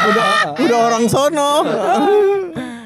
Udah 0.09 0.55
udah 0.55 0.77
orang 0.91 1.03
sono. 1.11 1.51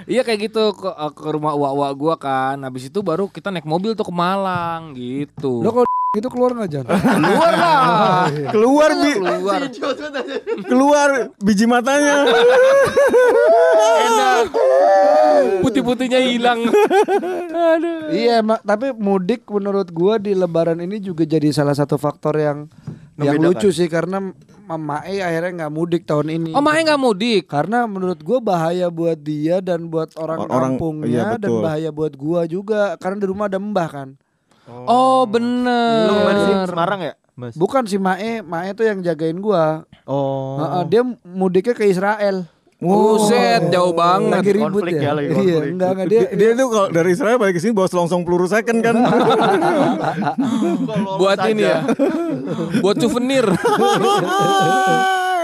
Iya 0.08 0.24
kayak 0.24 0.48
gitu 0.48 0.72
ke, 0.72 0.88
ke 0.88 1.28
rumah 1.36 1.52
uwa-uwa 1.52 1.92
gua 1.92 2.16
kan. 2.16 2.56
Habis 2.64 2.88
itu 2.88 3.04
baru 3.04 3.28
kita 3.28 3.52
naik 3.52 3.68
mobil 3.68 3.92
tuh 3.92 4.08
ke 4.08 4.14
Malang 4.16 4.96
gitu. 4.96 5.60
Lo 5.60 5.76
kalau 5.76 5.88
gitu 6.16 6.32
keluar 6.32 6.56
nggak 6.56 6.70
Jan? 6.72 6.86
keluar 6.88 7.52
lah. 7.52 8.32
Keluar 8.56 8.90
bi 8.96 9.12
keluar. 9.20 9.60
keluar 10.64 11.10
biji 11.44 11.68
matanya. 11.68 12.24
Enak. 14.08 14.48
Putih-putihnya 15.68 16.20
hilang. 16.24 16.60
Aduh. 17.76 18.10
Iya, 18.10 18.40
mak. 18.40 18.64
Tapi 18.64 18.96
mudik 18.96 19.44
menurut 19.52 19.92
gua 19.92 20.18
di 20.18 20.32
Lebaran 20.32 20.80
ini 20.80 21.04
juga 21.04 21.28
jadi 21.28 21.52
salah 21.52 21.76
satu 21.76 22.00
faktor 22.00 22.40
yang 22.40 22.72
yang 23.18 23.42
lucu 23.42 23.74
sih 23.74 23.90
karena 23.90 24.22
Mama 24.68 25.02
E 25.08 25.24
akhirnya 25.24 25.66
nggak 25.66 25.74
mudik 25.74 26.04
tahun 26.04 26.28
ini. 26.38 26.52
Oh 26.54 26.62
Mae 26.62 26.84
nggak 26.84 27.02
mudik. 27.02 27.44
Karena 27.48 27.88
menurut 27.88 28.20
gua 28.20 28.40
bahaya 28.40 28.92
buat 28.92 29.18
dia 29.18 29.64
dan 29.64 29.88
buat 29.88 30.12
orang, 30.20 30.48
Orang- 30.48 30.76
kampungnya 30.76 31.36
iya, 31.36 31.40
dan 31.40 31.52
bahaya 31.64 31.90
buat 31.90 32.14
gua 32.16 32.44
juga 32.46 32.96
karena 33.00 33.18
di 33.24 33.28
rumah 33.28 33.48
ada 33.48 33.60
mbah 33.60 33.90
kan. 33.90 34.10
Oh 34.68 35.24
Lu 35.24 35.40
kemarin 35.40 36.36
di 36.36 36.52
bener. 36.52 36.68
Semarang 36.68 37.00
ya? 37.00 37.14
Mas. 37.38 37.54
Bukan 37.54 37.86
si 37.86 38.02
Mae, 38.02 38.42
Mae 38.42 38.74
tuh 38.74 38.84
yang 38.84 39.00
jagain 39.06 39.38
gua. 39.38 39.86
Oh. 40.10 40.58
Heeh, 40.58 40.84
dia 40.90 41.02
mudiknya 41.24 41.78
ke 41.78 41.86
Israel. 41.86 42.50
Buset 42.78 43.74
jauh 43.74 43.90
banget. 43.90 44.38
Lagi 44.38 44.54
ribut 44.54 44.86
konflik 44.86 45.02
ya. 45.02 45.02
ya, 45.02 45.18
lagi 45.18 45.34
iya, 45.34 45.34
konflik. 45.34 45.74
enggak 45.74 45.90
enggak 45.98 46.08
dia. 46.14 46.30
Dia, 46.30 46.38
dia 46.38 46.50
tuh 46.54 46.70
kalau 46.70 46.94
dari 46.94 47.10
Israel 47.10 47.42
balik 47.42 47.58
ke 47.58 47.62
sini 47.66 47.74
bawa 47.74 47.90
selongsong 47.90 48.22
peluru 48.22 48.46
second 48.46 48.86
kan. 48.86 48.94
buat 51.22 51.42
ini 51.50 51.66
ya. 51.66 51.82
buat 52.86 53.02
souvenir. 53.02 53.50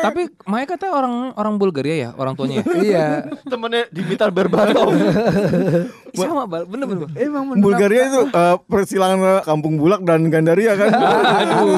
Tapi 0.03 0.27
Mae 0.51 0.67
katanya 0.67 0.99
orang 0.99 1.31
orang 1.39 1.55
Bulgaria 1.55 1.95
ya, 1.95 2.11
orang 2.19 2.35
tuanya 2.35 2.59
ya. 2.59 2.63
iya. 2.83 3.23
Temennya 3.47 3.87
Dimitar 3.87 4.35
Berbatov. 4.35 4.91
Sama 6.13 6.43
Bal- 6.43 6.67
bener 6.69 6.85
bener. 6.85 7.07
Emang 7.17 7.49
bener. 7.49 7.63
Bulgaria 7.63 8.11
itu 8.11 8.27
eh, 8.29 8.55
persilangan 8.67 9.41
Kampung 9.47 9.79
Bulak 9.79 10.03
dan 10.05 10.27
Gandaria 10.27 10.75
kan. 10.75 10.91
Aduh. 10.91 11.71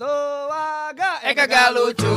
Tua 0.00 0.96
kagak 1.36 1.76
lucu. 1.76 2.16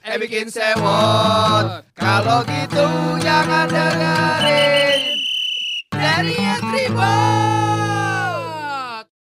Eh 0.00 0.16
bikin 0.16 0.48
sewot 0.48 1.84
Kalau 1.92 2.40
gitu 2.48 2.88
jangan 3.20 3.68
dengerin. 3.68 5.20
Dari 5.92 6.40
Tribun 6.64 7.87